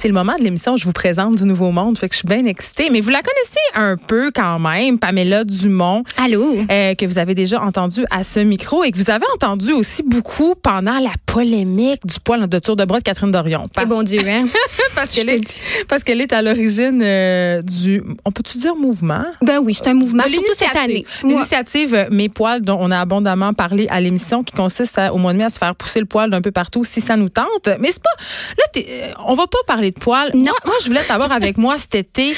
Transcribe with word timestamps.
C'est 0.00 0.08
le 0.08 0.14
moment 0.14 0.34
de 0.38 0.42
l'émission 0.42 0.72
où 0.72 0.76
je 0.78 0.86
vous 0.86 0.94
présente 0.94 1.36
du 1.36 1.44
Nouveau 1.44 1.72
Monde, 1.72 1.98
fait 1.98 2.08
que 2.08 2.14
je 2.14 2.20
suis 2.20 2.26
bien 2.26 2.46
excitée. 2.46 2.88
Mais 2.88 3.02
vous 3.02 3.10
la 3.10 3.20
connaissez 3.20 3.60
un 3.74 3.98
peu 3.98 4.30
quand 4.34 4.58
même, 4.58 4.98
Pamela 4.98 5.44
Dumont. 5.44 6.04
Allô? 6.16 6.56
Euh, 6.70 6.94
que 6.94 7.04
vous 7.04 7.18
avez 7.18 7.34
déjà 7.34 7.60
entendu 7.60 8.06
à 8.10 8.24
ce 8.24 8.40
micro 8.40 8.82
et 8.82 8.92
que 8.92 8.96
vous 8.96 9.10
avez 9.10 9.26
entendu 9.34 9.72
aussi 9.72 10.02
beaucoup 10.02 10.54
pendant 10.54 10.98
la 11.00 11.12
polémique 11.26 12.06
du 12.06 12.18
poil 12.18 12.48
de 12.48 12.58
tour 12.58 12.76
de 12.76 12.86
bras 12.86 13.00
de 13.00 13.04
Catherine 13.04 13.30
Dorion. 13.30 13.68
Parce, 13.74 13.88
bon 13.88 14.02
Dieu, 14.02 14.22
hein? 14.26 14.46
parce 14.94 15.10
qu'elle 15.10 15.28
est, 15.28 15.62
parce 15.86 16.02
qu'elle 16.02 16.22
est 16.22 16.32
à 16.32 16.40
l'origine 16.40 17.02
euh, 17.04 17.60
du, 17.60 18.02
on 18.24 18.32
peut-tu 18.32 18.56
dire 18.56 18.76
mouvement? 18.76 19.26
Ben 19.42 19.60
oui, 19.62 19.74
c'est 19.74 19.88
un 19.88 19.94
mouvement, 19.94 20.22
surtout 20.26 20.54
cette 20.56 20.76
année. 20.76 21.04
L'initiative 21.22 22.06
Mes 22.10 22.30
poils, 22.30 22.62
dont 22.62 22.78
on 22.80 22.90
a 22.90 23.00
abondamment 23.00 23.52
parlé 23.52 23.86
à 23.90 24.00
l'émission, 24.00 24.44
qui 24.44 24.54
consiste 24.54 24.98
au 25.12 25.18
mois 25.18 25.34
de 25.34 25.38
mai 25.38 25.44
à 25.44 25.50
se 25.50 25.58
faire 25.58 25.74
pousser 25.74 26.00
le 26.00 26.06
poil 26.06 26.30
d'un 26.30 26.40
peu 26.40 26.52
partout 26.52 26.84
si 26.84 27.02
ça 27.02 27.18
nous 27.18 27.28
tente. 27.28 27.68
Mais 27.80 27.90
c'est 27.92 28.02
pas, 28.02 28.08
là, 28.56 28.82
euh, 28.82 29.12
on 29.26 29.34
va 29.34 29.46
pas 29.46 29.58
parler 29.66 29.89
de 29.90 29.98
poils. 29.98 30.30
Non. 30.34 30.52
Moi, 30.64 30.74
je 30.82 30.86
voulais 30.88 31.04
t'avoir 31.04 31.32
avec 31.32 31.56
moi 31.58 31.78
cet 31.78 31.94
été 31.94 32.34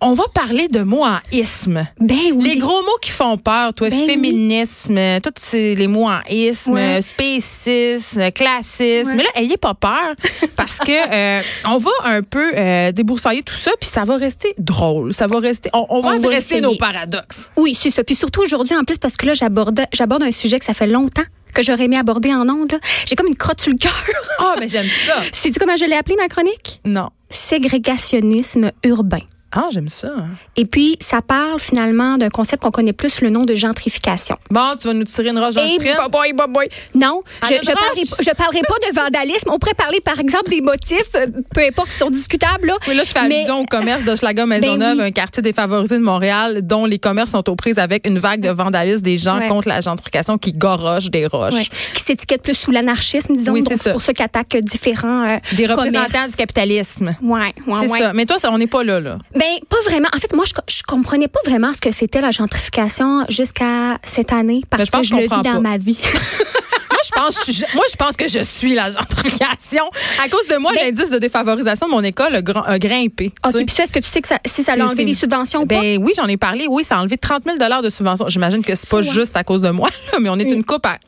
on 0.00 0.12
va 0.12 0.24
parler 0.34 0.68
de 0.68 0.80
mots 0.80 1.04
en 1.04 1.16
isme. 1.32 1.86
Ben 1.98 2.18
oui. 2.34 2.42
Les 2.44 2.56
gros 2.58 2.82
mots 2.82 2.98
qui 3.00 3.10
font 3.10 3.38
peur, 3.38 3.72
toi, 3.72 3.88
Ben 3.88 4.04
féminisme, 4.06 4.98
tous 5.22 5.52
les 5.54 5.86
mots 5.86 6.08
en 6.08 6.20
isme, 6.28 6.72
Ouais. 6.74 7.00
spécisme, 7.00 8.30
classisme. 8.32 9.10
Ouais. 9.10 9.16
Mais 9.16 9.22
là, 9.22 9.28
ayez 9.36 9.56
pas 9.56 9.72
peur 9.72 10.14
parce 10.56 10.78
que 10.78 10.90
euh, 11.38 11.42
on 11.66 11.78
va 11.78 11.90
un 12.04 12.22
peu 12.22 12.52
euh, 12.54 12.92
déboursailler 12.92 13.42
tout 13.42 13.54
ça, 13.54 13.70
puis 13.80 13.88
ça 13.88 14.04
va 14.04 14.16
rester 14.16 14.54
drôle. 14.58 15.14
Ça 15.14 15.26
va 15.26 15.38
rester. 15.38 15.70
On, 15.72 15.86
on 15.88 16.00
va 16.02 16.08
On 16.10 16.16
adresser 16.18 16.60
nos 16.60 16.76
paradoxes. 16.76 17.48
Oui, 17.56 17.74
c'est 17.74 17.90
ça. 17.90 18.04
Puis 18.04 18.14
surtout 18.14 18.42
aujourd'hui, 18.42 18.76
en 18.76 18.84
plus, 18.84 18.98
parce 18.98 19.16
que 19.16 19.26
là, 19.26 19.32
j'aborde 19.34 20.22
un 20.22 20.30
sujet 20.32 20.58
que 20.58 20.64
ça 20.66 20.74
fait 20.74 20.86
longtemps 20.86 21.22
que 21.54 21.62
j'aurais 21.62 21.84
aimé 21.84 21.96
aborder 21.96 22.34
en 22.34 22.48
ondes. 22.48 22.78
J'ai 23.06 23.16
comme 23.16 23.28
une 23.28 23.36
crotte 23.36 23.60
sur 23.60 23.72
le 23.72 23.78
cœur. 23.78 23.94
Ah, 24.38 24.56
mais 24.58 24.68
j'aime 24.68 24.86
ça. 24.86 25.22
Sais-tu 25.32 25.58
comment 25.58 25.76
je 25.76 25.84
l'ai 25.86 25.96
appelé, 25.96 26.16
ma 26.16 26.28
chronique? 26.28 26.80
Non. 26.84 27.08
Ségrégationnisme 27.30 28.72
urbain. 28.84 29.20
Ah, 29.56 29.68
j'aime 29.70 29.88
ça. 29.88 30.08
Et 30.56 30.64
puis, 30.64 30.96
ça 31.00 31.22
parle 31.22 31.60
finalement 31.60 32.16
d'un 32.16 32.28
concept 32.28 32.62
qu'on 32.62 32.72
connaît 32.72 32.92
plus 32.92 33.20
le 33.20 33.30
nom 33.30 33.42
de 33.42 33.54
gentrification. 33.54 34.36
Bon, 34.50 34.74
tu 34.80 34.88
vas 34.88 34.94
nous 34.94 35.04
tirer 35.04 35.28
une 35.28 35.38
roche 35.38 35.54
dans 35.54 35.62
le 35.62 35.68
Eh, 35.68 36.08
boy, 36.10 36.32
boy. 36.32 36.68
Non, 36.94 37.22
À 37.40 37.46
je, 37.46 37.54
je, 37.54 37.70
parlerai, 37.72 38.04
brosse. 38.04 38.16
je 38.20 38.30
parlerai 38.34 38.60
pas 38.62 38.74
de 38.90 38.94
vandalisme. 38.94 39.50
On 39.52 39.58
pourrait 39.60 39.74
parler, 39.74 40.00
par 40.00 40.18
exemple, 40.18 40.50
des 40.50 40.60
motifs, 40.60 41.10
euh, 41.14 41.26
peu 41.54 41.60
importe 41.62 41.88
s'ils 41.88 41.98
sont 42.04 42.10
discutables. 42.10 42.66
Là. 42.66 42.76
Oui, 42.88 42.94
là, 42.96 43.04
je 43.04 43.10
fais 43.10 43.28
Mais- 43.28 43.36
allusion 43.36 43.60
au 43.60 43.64
commerce 43.66 44.02
de 44.04 44.16
Schlager 44.16 44.44
Maisonneuve, 44.44 44.96
Ben 44.96 45.02
oui. 45.04 45.08
un 45.08 45.12
quartier 45.12 45.42
défavorisé 45.42 45.96
de 45.98 46.02
Montréal, 46.02 46.62
dont 46.62 46.84
les 46.84 46.98
commerces 46.98 47.30
sont 47.30 47.48
aux 47.48 47.56
prises 47.56 47.78
avec 47.78 48.06
une 48.08 48.18
vague 48.18 48.40
de 48.40 48.50
vandalisme 48.50 49.02
des 49.02 49.18
gens 49.18 49.38
Ouais. 49.38 49.48
contre 49.48 49.68
la 49.68 49.80
gentrification 49.80 50.36
qui 50.38 50.52
gorochent 50.52 51.10
des 51.10 51.26
roches. 51.26 51.54
Ouais, 51.54 51.66
qui 51.94 52.02
s'étiquette 52.02 52.42
plus 52.42 52.54
sous 52.58 52.70
l'anarchisme, 52.72 53.34
disons. 53.34 53.52
Oui, 53.52 53.60
donc 53.62 53.72
c'est 53.72 53.82
ça. 53.82 53.92
pour 53.92 54.02
ça 54.02 54.12
qu'attaquent 54.12 54.56
différents 54.62 55.28
euh, 55.28 55.36
Des 55.52 55.66
représentants 55.66 56.06
commerces. 56.06 56.30
du 56.32 56.36
capitalisme. 56.36 57.14
Ouais, 57.22 57.54
ouais, 57.66 57.74
C'est 57.82 57.88
ça. 57.98 58.12
Mais 58.12 58.26
toi, 58.26 58.38
ça, 58.38 58.50
on 58.50 58.58
n'est 58.58 58.66
pas 58.66 58.82
là, 58.84 58.98
là. 59.00 59.18
Ben, 59.34 59.43
pas 59.68 59.76
vraiment. 59.86 60.08
En 60.14 60.18
fait, 60.18 60.32
moi, 60.34 60.44
je, 60.46 60.52
je 60.74 60.82
comprenais 60.82 61.28
pas 61.28 61.40
vraiment 61.46 61.72
ce 61.74 61.80
que 61.80 61.92
c'était 61.92 62.20
la 62.20 62.30
gentrification 62.30 63.24
jusqu'à 63.28 63.98
cette 64.02 64.32
année 64.32 64.62
parce 64.70 64.82
Ben, 64.82 64.86
je 64.86 64.90
pense 64.90 65.00
que 65.10 65.16
je 65.16 65.20
le 65.20 65.22
vis 65.22 65.42
dans 65.42 65.60
ma 65.60 65.76
vie. 65.78 65.98
moi, 66.90 67.00
je 67.04 67.10
pense, 67.10 67.50
je- 67.50 67.74
moi, 67.74 67.84
je 67.90 67.96
pense 67.96 68.16
que 68.16 68.28
je 68.28 68.40
suis 68.42 68.74
la 68.74 68.90
gentrification. 68.92 69.84
À 70.22 70.28
cause 70.28 70.46
de 70.48 70.56
moi, 70.56 70.72
Mais- 70.74 70.84
l'indice 70.84 71.10
de 71.10 71.18
défavorisation 71.18 71.86
de 71.86 71.92
mon 71.92 72.02
école 72.02 72.34
a, 72.36 72.42
gr- 72.42 72.64
a 72.66 72.78
grimpé. 72.78 73.32
OK, 73.46 73.52
puis 73.52 73.64
ça, 73.74 73.84
est-ce 73.84 73.92
que 73.92 73.98
tu 73.98 74.08
sais 74.08 74.20
que 74.20 74.28
ça, 74.28 74.38
si 74.46 74.62
ça 74.62 74.74
C'est- 74.74 74.80
a 74.80 74.84
enlevé 74.86 75.04
des 75.04 75.14
subventions 75.14 75.62
ou 75.62 75.66
pas? 75.66 75.80
Ben 75.80 75.98
oui, 76.02 76.12
j'en 76.16 76.26
ai 76.26 76.36
parlé. 76.36 76.66
Oui, 76.68 76.84
ça 76.84 76.96
a 76.96 77.00
enlevé 77.00 77.18
30 77.18 77.44
000 77.44 77.56
de 77.82 77.90
subventions. 77.90 78.26
J'imagine 78.28 78.64
que 78.64 78.74
c'est 78.74 78.88
pas 78.88 78.98
hein? 78.98 79.02
juste 79.02 79.36
à 79.36 79.44
cause 79.44 79.62
de 79.62 79.70
moi, 79.70 79.88
là, 80.12 80.18
mais 80.20 80.28
on 80.28 80.38
est 80.38 80.44
une 80.50 80.64
coupe 80.64 80.86
à, 80.86 80.98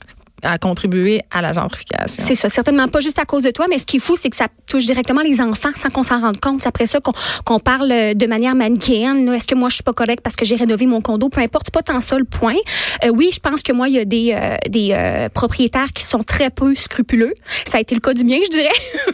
à 0.43 0.59
contribuer 0.59 1.23
à 1.31 1.41
la 1.43 1.53
gentrification. 1.53 2.23
C'est 2.27 2.35
ça, 2.35 2.49
certainement 2.49 2.89
pas 2.89 3.01
juste 3.01 3.19
à 3.19 3.25
cause 3.25 3.43
de 3.43 3.51
toi, 3.51 3.67
mais 3.69 3.79
ce 3.79 3.87
qui 3.87 3.97
est 3.97 4.01
fou, 4.01 4.17
c'est 4.17 4.31
que 4.31 4.37
ça 4.37 4.49
touche 4.71 4.85
directement 4.85 5.23
les 5.23 5.41
enfants 5.41 5.71
sans 5.75 5.91
qu'on 5.91 6.03
s'en 6.03 6.21
rende 6.21 6.41
compte. 6.41 6.63
C'est 6.63 6.69
après 6.69 6.87
ça 6.87 7.01
qu'on 7.01 7.13
qu'on 7.45 7.59
parle 7.59 7.91
euh, 7.91 8.15
de 8.15 8.27
manière 8.27 8.55
manichéenne. 8.55 9.29
Est-ce 9.33 9.47
que 9.47 9.55
moi, 9.55 9.69
je 9.69 9.75
suis 9.77 9.83
pas 9.83 9.93
correcte 9.93 10.23
parce 10.23 10.37
que 10.37 10.45
j'ai 10.45 10.57
rénové 10.57 10.87
mon 10.87 11.01
condo? 11.01 11.29
Peu 11.29 11.41
importe, 11.41 11.67
c'est 11.67 11.75
pas 11.75 11.83
tant 11.83 12.01
ça 12.01 12.19
le 12.19 12.25
point. 12.25 12.57
Euh, 13.05 13.09
oui, 13.09 13.31
je 13.33 13.41
pense 13.41 13.63
que 13.63 13.73
moi, 13.73 13.89
il 13.89 13.95
y 13.95 13.99
a 13.99 14.05
des, 14.05 14.33
euh, 14.33 14.57
des 14.69 14.91
euh, 14.93 15.29
propriétaires 15.29 15.93
qui 15.95 16.03
sont 16.03 16.23
très 16.23 16.51
peu 16.51 16.75
scrupuleux. 16.75 17.33
Ça 17.67 17.79
a 17.79 17.81
été 17.81 17.95
le 17.95 18.01
cas 18.01 18.15
du 18.15 18.25
mien, 18.25 18.39
je 18.45 18.51
dirais, 18.51 18.69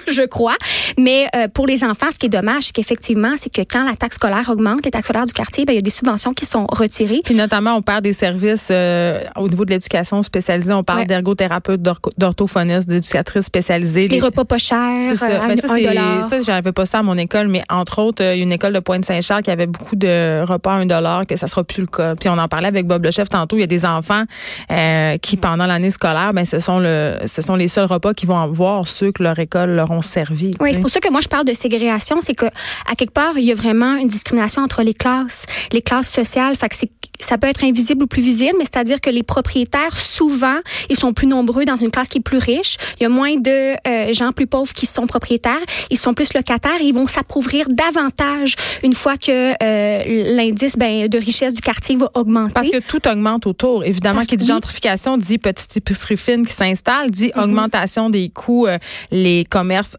je 0.09 0.23
crois. 0.23 0.57
Mais 0.99 1.27
euh, 1.37 1.49
pour 1.49 1.67
les 1.67 1.85
enfants, 1.85 2.11
ce 2.11 2.19
qui 2.19 2.27
est 2.27 2.31
dommage, 2.31 2.65
c'est 2.65 2.73
qu'effectivement, 2.75 3.35
c'est 3.37 3.53
que 3.53 3.63
quand 3.63 3.85
la 3.85 3.97
taxe 3.97 4.17
scolaire 4.17 4.49
augmente, 4.51 4.85
les 4.85 4.91
taxes 4.91 5.07
scolaires 5.09 5.27
du 5.27 5.33
quartier, 5.33 5.65
ben, 5.65 5.73
il 5.73 5.77
y 5.77 5.79
a 5.79 5.83
des 5.83 5.91
subventions 5.91 6.33
qui 6.35 6.47
sont 6.47 6.67
retirées. 6.69 7.21
Puis 7.25 7.35
notamment, 7.35 7.75
on 7.75 7.83
perd 7.83 8.03
des 8.03 8.13
services 8.13 8.69
euh, 8.71 9.23
au 9.37 9.49
niveau 9.49 9.65
de 9.65 9.71
l'éducation 9.71 10.23
spécialisée. 10.23 10.73
On 10.73 10.83
parle 10.85 11.01
Ouais. 11.01 11.07
D'ergothérapeutes, 11.13 11.83
d'orthophonistes, 12.19 12.89
d'éducatrices 12.89 13.47
spécialisées. 13.47 14.09
Les 14.09 14.17
Les- 14.17 14.21
repas 14.21 14.45
pas 14.45 14.59
chers, 14.59 15.01
C'est 15.01 15.17
ça. 15.17 15.47
Ben, 15.47 15.57
ça, 15.57 16.37
un 16.37 16.43
j'avais 16.43 16.73
pas 16.73 16.87
ça 16.87 17.01
à 17.01 17.03
mon 17.03 17.17
école, 17.19 17.49
mais 17.49 17.63
entre 17.71 18.01
autres, 18.01 18.23
il 18.23 18.39
y 18.39 18.41
a 18.41 18.43
une 18.43 18.53
école 18.53 18.73
de 18.73 18.81
Pointe-Saint-Charles 18.81 19.43
qui 19.43 19.51
avait 19.51 19.67
beaucoup 19.67 19.97
de 19.97 20.43
repas 20.45 20.73
à 20.73 20.77
un 20.77 20.87
dollar, 20.87 21.27
que 21.27 21.37
ça 21.37 21.47
sera 21.47 21.65
plus 21.65 21.83
le 21.83 21.87
cas. 21.87 22.15
Puis 22.15 22.29
on 22.29 22.39
en 22.39 22.49
parlait 22.49 22.69
avec 22.69 22.87
Bob 22.87 23.05
le 23.05 23.11
chef 23.11 23.29
tantôt. 23.29 23.57
Il 23.57 23.61
y 23.61 23.65
a 23.65 23.67
des 23.67 23.85
enfants 23.85 24.25
euh, 24.71 25.19
qui, 25.19 25.37
pendant 25.37 25.67
l'année 25.67 25.91
scolaire, 25.91 26.33
ben 26.33 26.45
ce 26.45 26.59
sont 26.61 26.79
le, 26.79 27.17
ce 27.27 27.43
sont 27.43 27.57
les 27.57 27.69
seuls 27.69 27.87
repas 27.87 28.15
qu'ils 28.15 28.29
vont 28.29 28.39
avoir 28.39 28.87
ceux 28.89 29.13
que 29.13 29.23
leur 29.23 29.39
école 29.39 29.71
leur 29.71 29.91
ont 29.91 30.03
servi. 30.03 30.53
Oui, 30.61 30.71
c'est 30.73 30.81
pour 30.81 30.91
ça 30.91 31.01
que 31.01 31.11
moi 31.11 31.21
je 31.23 31.29
parle 31.29 31.45
de 31.45 31.55
ségrégation, 31.55 32.19
c'est 32.21 32.35
que 32.35 32.47
à 32.47 32.95
quelque 32.97 33.13
part 33.13 33.37
il 33.37 33.45
y 33.45 33.53
a 33.53 33.55
vraiment 33.55 33.97
une 33.97 34.07
discrimination 34.09 34.63
entre 34.63 34.83
les 34.83 34.95
classes, 34.95 35.47
les 35.73 35.83
classes 35.83 36.09
sociales. 36.09 36.57
Fait 36.57 36.69
que 36.69 36.77
c'est 36.77 36.91
ça 37.21 37.39
peut 37.39 37.47
être 37.47 37.63
invisible 37.65 38.05
ou 38.05 38.07
plus 38.07 38.23
visible, 38.23 38.55
mais 38.59 38.65
c'est-à-dire 38.65 39.01
que 39.01 39.11
les 39.11 39.23
propriétaires 39.23 39.97
souvent 39.97 40.59
ils 40.91 40.97
sont 40.99 41.13
plus 41.13 41.27
nombreux 41.27 41.65
dans 41.65 41.77
une 41.77 41.91
classe 41.91 42.09
qui 42.09 42.19
est 42.19 42.23
plus 42.23 42.39
riche. 42.39 42.77
Il 42.99 43.05
y 43.05 43.07
a 43.07 43.09
moins 43.09 43.37
de 43.37 43.77
euh, 43.89 44.13
gens 44.13 44.33
plus 44.33 44.47
pauvres 44.47 44.73
qui 44.73 44.87
sont 44.87 45.07
propriétaires. 45.07 45.61
Ils 45.91 45.99
sont 45.99 46.15
plus 46.15 46.35
locataires. 46.35 46.81
Et 46.81 46.85
ils 46.85 46.95
vont 46.95 47.07
s'appauvrir 47.07 47.67
davantage 47.69 48.57
une 48.83 48.93
fois 48.93 49.17
que 49.17 49.53
euh, 49.63 50.35
l'indice 50.37 50.77
ben, 50.77 51.09
de 51.09 51.19
richesse 51.19 51.55
du 51.55 51.61
quartier 51.63 51.97
va 51.97 52.11
augmenter. 52.15 52.53
Parce 52.55 52.69
que 52.69 52.79
tout 52.79 53.07
augmente 53.09 53.47
autour. 53.47 53.85
Évidemment, 53.85 54.25
qui 54.25 54.37
dit 54.37 54.47
gentrification 54.47 55.17
dit 55.17 55.39
petite 55.39 55.77
épicerie 55.77 56.17
fine 56.17 56.47
qui 56.47 56.53
s'installe, 56.53 57.11
dit 57.11 57.31
Mm-hmm. 57.33 57.45
augmentation 57.45 58.11
des 58.11 58.29
coûts. 58.31 58.67
euh, 58.67 58.79
les 59.11 59.45
commerces 59.45 59.97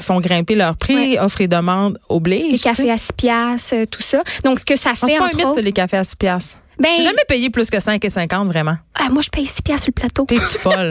font 0.00 0.20
grimper 0.20 0.54
leur 0.54 0.76
prix, 0.76 0.94
Ouais. 0.94 1.18
offre 1.18 1.40
et 1.40 1.48
demande 1.48 1.98
oblige. 2.08 2.52
les 2.52 2.58
cafés 2.58 2.90
à 2.90 2.96
6 2.98 3.12
piastres, 3.14 3.74
tout 3.90 4.02
ça. 4.02 4.22
Donc, 4.44 4.60
ce 4.60 4.64
que 4.64 4.76
ça 4.76 4.94
fait, 4.94 5.16
pas 5.18 5.24
un 5.24 5.26
entre 5.26 5.36
mythe, 5.36 5.40
ça, 5.42 5.48
autres... 5.50 5.60
les 5.60 5.72
cafés 5.72 5.96
à 5.98 6.04
6 6.04 6.16
piastres. 6.16 6.56
Ben, 6.80 6.88
J'ai 6.96 7.02
jamais 7.04 7.24
payé 7.28 7.50
plus 7.50 7.68
que 7.70 7.76
5,50 7.76 8.46
vraiment? 8.46 8.76
ah, 8.94 9.08
moi, 9.10 9.22
je 9.22 9.28
paye 9.28 9.46
6 9.46 9.62
piastres 9.62 9.84
sur 9.84 9.92
le 9.96 10.00
plateau. 10.00 10.24
T'es-tu 10.24 10.40
folle? 10.58 10.88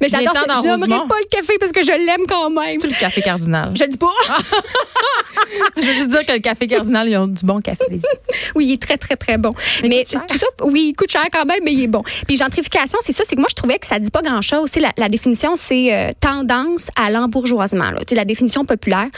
Mais 0.00 0.08
j'adore 0.08 0.34
ça. 0.34 0.42
Je 0.62 0.68
Rosemont. 0.70 1.08
pas 1.08 1.18
le 1.18 1.26
café 1.30 1.56
parce 1.58 1.72
que 1.72 1.82
je 1.82 1.90
l'aime 1.90 2.26
quand 2.28 2.48
même. 2.50 2.78
C'est 2.80 2.86
le 2.86 2.98
café 2.98 3.20
cardinal? 3.22 3.72
Je 3.76 3.84
dis 3.84 3.96
pas. 3.96 4.10
Je 5.76 5.82
veux 5.82 5.92
juste 5.92 6.08
dire 6.10 6.26
que 6.26 6.32
le 6.32 6.38
café 6.38 6.66
cardinal, 6.66 7.08
ils 7.08 7.16
ont 7.16 7.26
du 7.28 7.44
bon 7.44 7.60
café. 7.60 7.84
les 7.90 7.98
Oui, 8.54 8.66
il 8.66 8.72
est 8.72 8.82
très, 8.82 8.96
très, 8.96 9.14
très 9.16 9.38
bon. 9.38 9.52
Mais 9.82 9.88
Mais 9.88 10.04
tout 10.04 10.36
ça, 10.38 10.46
oui, 10.62 10.88
il 10.90 10.94
coûte 10.94 11.10
cher 11.12 11.24
quand 11.32 11.44
même, 11.44 11.60
mais 11.64 11.72
il 11.72 11.84
est 11.84 11.88
bon. 11.88 12.02
Puis 12.26 12.36
gentrification, 12.36 12.98
c'est 13.02 13.12
ça, 13.12 13.22
c'est 13.26 13.36
que 13.36 13.40
moi, 13.40 13.48
je 13.50 13.54
trouvais 13.54 13.78
que 13.78 13.86
ça 13.86 13.98
dit 13.98 14.10
pas 14.10 14.22
grand-chose. 14.22 14.74
La, 14.76 14.90
la 14.96 15.08
définition, 15.08 15.54
c'est 15.56 15.92
euh, 15.94 16.12
tendance 16.20 16.88
à 16.96 17.10
l'embourgeoisement. 17.10 17.90
La 18.12 18.24
définition 18.24 18.64
populaire. 18.64 19.08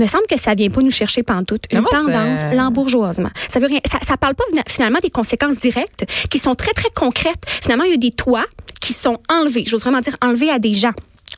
Il 0.00 0.04
me 0.04 0.08
semble 0.08 0.24
que 0.26 0.38
ça 0.38 0.54
vient 0.54 0.70
pas 0.70 0.80
nous 0.80 0.90
chercher 0.90 1.22
pantoute. 1.22 1.64
Une 1.70 1.84
tendance, 1.84 2.40
l'embourgeoisement. 2.54 3.28
Ça 3.48 3.60
veut 3.60 3.66
rien, 3.66 3.80
ça, 3.84 3.98
ça 4.00 4.16
parle 4.16 4.34
pas 4.34 4.44
finalement 4.66 4.98
des 5.02 5.10
conséquences 5.10 5.58
directes 5.58 6.06
qui 6.30 6.38
sont 6.38 6.54
très, 6.54 6.72
très 6.72 6.88
concrètes. 6.94 7.44
Finalement, 7.62 7.84
il 7.84 7.90
y 7.90 7.94
a 7.94 7.98
des 7.98 8.10
toits 8.10 8.46
qui 8.80 8.94
sont 8.94 9.18
enlevés. 9.28 9.64
J'ose 9.66 9.82
vraiment 9.82 10.00
dire 10.00 10.16
enlevés 10.22 10.48
à 10.48 10.58
des 10.58 10.72
gens. 10.72 10.92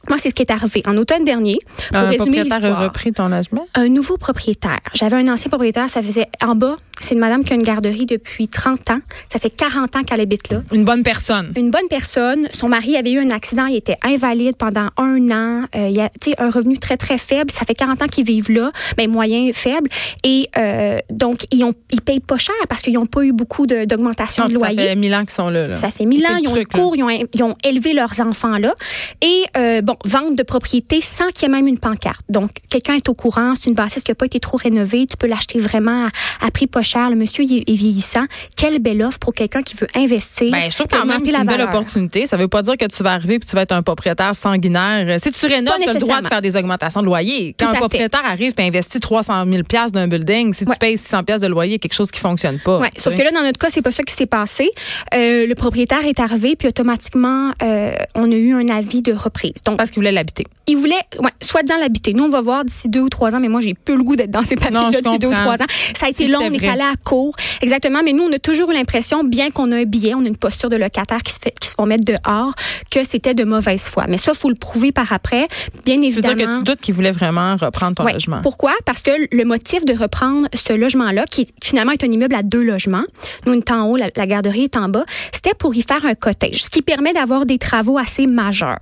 Moi, 0.08 0.16
c'est 0.18 0.30
ce 0.30 0.34
qui 0.34 0.42
est 0.42 0.52
arrivé 0.52 0.80
en 0.86 0.96
automne 0.96 1.24
dernier. 1.24 1.58
Pour 1.88 1.96
Un 1.96 2.02
résumer 2.02 2.44
propriétaire 2.44 2.52
a 2.52 2.60
l'histoire. 2.60 2.82
repris 2.84 3.12
ton 3.12 3.28
logement? 3.28 3.66
un 3.74 3.88
nouveau 3.88 4.16
propriétaire. 4.16 4.78
J'avais 4.94 5.16
un 5.16 5.32
ancien 5.32 5.48
propriétaire, 5.48 5.90
ça 5.90 6.00
faisait 6.00 6.28
en 6.40 6.54
bas. 6.54 6.76
C'est 7.02 7.14
une 7.14 7.20
madame 7.20 7.44
qui 7.44 7.52
a 7.52 7.56
une 7.56 7.62
garderie 7.62 8.06
depuis 8.06 8.48
30 8.48 8.90
ans. 8.90 9.00
Ça 9.30 9.38
fait 9.38 9.50
40 9.50 9.96
ans 9.96 10.02
qu'elle 10.02 10.20
habite 10.20 10.50
là. 10.50 10.62
Une 10.72 10.84
bonne 10.84 11.02
personne. 11.02 11.52
Une 11.56 11.70
bonne 11.70 11.88
personne. 11.90 12.48
Son 12.52 12.68
mari 12.68 12.96
avait 12.96 13.12
eu 13.12 13.18
un 13.18 13.30
accident. 13.30 13.66
Il 13.66 13.76
était 13.76 13.96
invalide 14.04 14.56
pendant 14.56 14.86
un 14.96 15.30
an. 15.30 15.64
Euh, 15.74 15.88
il 15.90 16.00
a 16.00 16.08
tu 16.20 16.30
sais, 16.30 16.36
un 16.38 16.48
revenu 16.50 16.78
très, 16.78 16.96
très 16.96 17.18
faible. 17.18 17.50
Ça 17.50 17.64
fait 17.66 17.74
40 17.74 18.02
ans 18.02 18.06
qu'ils 18.06 18.24
vivent 18.24 18.50
là, 18.50 18.70
mais 18.98 19.06
moyen, 19.08 19.50
faible. 19.52 19.88
Et 20.24 20.48
euh, 20.56 20.98
donc, 21.10 21.40
ils 21.50 21.64
ont, 21.64 21.74
ils 21.90 22.00
payent 22.00 22.20
pas 22.20 22.38
cher 22.38 22.54
parce 22.68 22.82
qu'ils 22.82 22.94
n'ont 22.94 23.06
pas 23.06 23.22
eu 23.24 23.32
beaucoup 23.32 23.66
de- 23.66 23.84
d'augmentation 23.84 24.46
de 24.46 24.52
ça 24.52 24.58
loyer. 24.58 24.88
fait 24.88 24.94
mille 24.96 25.14
ans 25.14 25.20
qu'ils 25.22 25.30
sont 25.32 25.48
là. 25.50 25.66
là. 25.68 25.76
Ça 25.76 25.90
fait 25.90 26.06
mille 26.06 26.20
C'est 26.20 26.28
ans, 26.32 26.36
le 26.36 26.42
ils 26.42 26.48
ont 26.48 26.52
truc, 26.52 26.68
cours, 26.68 26.96
ils 26.96 27.02
ont, 27.02 27.08
ils 27.10 27.42
ont 27.42 27.56
élevé 27.64 27.92
leurs 27.92 28.20
enfants 28.20 28.58
là. 28.58 28.74
Et 29.20 29.42
euh, 29.56 29.80
bon, 29.82 29.96
vente 30.04 30.36
de 30.36 30.42
propriété 30.42 31.00
sans 31.00 31.28
qu'il 31.30 31.42
y 31.48 31.50
ait 31.50 31.54
même 31.54 31.66
une 31.66 31.78
pancarte. 31.78 32.20
Donc, 32.28 32.50
quelqu'un 32.68 32.94
est 32.94 33.08
au 33.08 33.14
courant, 33.14 33.54
c'est 33.58 33.68
une 33.70 33.74
bâtisse 33.74 34.02
qui 34.02 34.10
n'a 34.10 34.14
pas 34.14 34.26
été 34.26 34.38
trop 34.40 34.56
rénovée, 34.56 35.06
tu 35.06 35.16
peux 35.16 35.26
l'acheter 35.26 35.58
vraiment 35.58 36.06
à, 36.06 36.46
à 36.46 36.50
prix 36.50 36.66
pas 36.66 36.82
cher. 36.92 37.10
Le 37.10 37.16
monsieur 37.16 37.44
est 37.44 37.72
vieillissant. 37.72 38.24
Quelle 38.56 38.78
belle 38.78 39.02
offre 39.02 39.18
pour 39.18 39.34
quelqu'un 39.34 39.62
qui 39.62 39.76
veut 39.76 39.86
investir. 39.94 40.50
Ben, 40.50 40.70
je 40.70 40.76
trouve 40.76 40.88
quand 40.88 41.04
même 41.06 41.22
que 41.22 41.26
c'est 41.26 41.36
une 41.36 41.44
belle 41.44 41.62
opportunité. 41.62 42.26
Ça 42.26 42.36
veut 42.36 42.48
pas 42.48 42.62
dire 42.62 42.76
que 42.76 42.86
tu 42.86 43.02
vas 43.02 43.12
arriver 43.12 43.34
et 43.34 43.40
tu 43.40 43.54
vas 43.54 43.62
être 43.62 43.72
un 43.72 43.82
propriétaire 43.82 44.34
sanguinaire. 44.34 45.20
Si 45.20 45.32
tu 45.32 45.46
rénoves, 45.46 45.74
tu 45.82 45.88
as 45.88 45.94
le 45.94 46.00
droit 46.00 46.20
de 46.20 46.28
faire 46.28 46.40
des 46.40 46.56
augmentations 46.56 47.00
de 47.00 47.06
loyer. 47.06 47.54
Quand 47.58 47.68
un 47.68 47.74
propriétaire 47.74 48.24
arrive 48.24 48.52
et 48.58 48.66
investit 48.66 49.00
300 49.00 49.44
000 49.46 49.62
d'un 49.92 50.08
building, 50.08 50.52
si 50.52 50.66
tu 50.66 50.76
payes 50.78 50.98
600 50.98 51.22
de 51.40 51.46
loyer, 51.46 51.78
quelque 51.78 51.94
chose 51.94 52.10
qui 52.10 52.20
fonctionne 52.20 52.58
pas. 52.58 52.78
Ouais, 52.78 52.90
sauf 52.96 53.14
que 53.14 53.22
là, 53.22 53.30
dans 53.30 53.42
notre 53.42 53.58
cas, 53.58 53.68
c'est 53.70 53.82
pas 53.82 53.90
ça 53.90 54.02
qui 54.02 54.14
s'est 54.14 54.26
passé. 54.26 54.70
Euh, 55.14 55.46
le 55.46 55.54
propriétaire 55.54 56.04
est 56.04 56.20
arrivé 56.20 56.56
puis 56.56 56.68
automatiquement, 56.68 57.52
euh, 57.62 57.94
on 58.14 58.30
a 58.30 58.34
eu 58.34 58.54
un 58.54 58.68
avis 58.68 59.02
de 59.02 59.12
reprise. 59.12 59.54
Donc, 59.64 59.78
Parce 59.78 59.90
qu'il 59.90 59.98
voulait 59.98 60.12
l'habiter. 60.12 60.44
Il 60.66 60.76
voulait, 60.76 60.94
ouais, 61.18 61.30
soit 61.40 61.62
dans 61.62 61.76
l'habiter. 61.76 62.12
Nous, 62.12 62.24
on 62.24 62.28
va 62.28 62.40
voir 62.40 62.64
d'ici 62.64 62.88
deux 62.88 63.00
ou 63.00 63.08
trois 63.08 63.34
ans, 63.34 63.40
mais 63.40 63.48
moi, 63.48 63.60
j'ai 63.60 63.74
peu 63.74 63.96
le 63.96 64.02
goût 64.02 64.16
d'être 64.16 64.30
dans 64.30 64.44
ces 64.44 64.56
papiers-là 64.56 64.90
d'ici 64.90 65.18
deux 65.18 65.28
ou 65.28 65.34
trois 65.34 65.54
ans. 65.54 65.66
Ça 65.94 66.06
a 66.06 66.08
été 66.10 66.28
long, 66.28 66.40
on 66.42 66.52
est 66.52 66.68
allé 66.68 66.81
à 66.82 66.94
court. 67.02 67.34
Exactement. 67.60 68.00
Mais 68.04 68.12
nous, 68.12 68.24
on 68.24 68.32
a 68.32 68.38
toujours 68.38 68.70
eu 68.70 68.74
l'impression, 68.74 69.24
bien 69.24 69.50
qu'on 69.50 69.72
a 69.72 69.76
un 69.78 69.84
billet, 69.84 70.14
on 70.14 70.24
a 70.24 70.28
une 70.28 70.36
posture 70.36 70.70
de 70.70 70.76
locataire 70.76 71.22
qui 71.22 71.32
se, 71.32 71.38
fait, 71.40 71.54
qui 71.58 71.68
se 71.68 71.74
font 71.74 71.86
mettre 71.86 72.04
dehors, 72.04 72.54
que 72.90 73.04
c'était 73.04 73.34
de 73.34 73.44
mauvaise 73.44 73.82
foi. 73.82 74.04
Mais 74.08 74.18
ça, 74.18 74.34
faut 74.34 74.48
le 74.48 74.54
prouver 74.54 74.92
par 74.92 75.12
après. 75.12 75.46
Bien 75.84 76.00
évidemment. 76.00 76.12
Tu 76.12 76.28
veux 76.28 76.34
dire 76.34 76.46
que 76.46 76.58
tu 76.58 76.64
doutes 76.64 76.80
qu'il 76.80 76.94
voulait 76.94 77.12
vraiment 77.12 77.56
reprendre 77.56 77.96
ton 77.96 78.04
logement? 78.04 78.40
Pourquoi? 78.42 78.72
Parce 78.84 79.02
que 79.02 79.10
le 79.30 79.44
motif 79.44 79.84
de 79.84 79.94
reprendre 79.94 80.48
ce 80.54 80.72
logement-là, 80.72 81.26
qui 81.26 81.46
finalement 81.62 81.92
est 81.92 82.04
un 82.04 82.10
immeuble 82.10 82.34
à 82.34 82.42
deux 82.42 82.62
logements, 82.62 83.04
nous, 83.46 83.52
on 83.52 83.56
est 83.56 83.70
en 83.70 83.86
haut, 83.86 83.96
la, 83.96 84.10
garderie 84.26 84.64
est 84.64 84.76
en 84.76 84.88
bas, 84.88 85.04
c'était 85.32 85.54
pour 85.54 85.74
y 85.74 85.82
faire 85.82 86.04
un 86.04 86.14
cottage, 86.14 86.64
ce 86.64 86.70
qui 86.70 86.82
permet 86.82 87.12
d'avoir 87.12 87.46
des 87.46 87.58
travaux 87.58 87.98
assez 87.98 88.26
majeurs. 88.26 88.78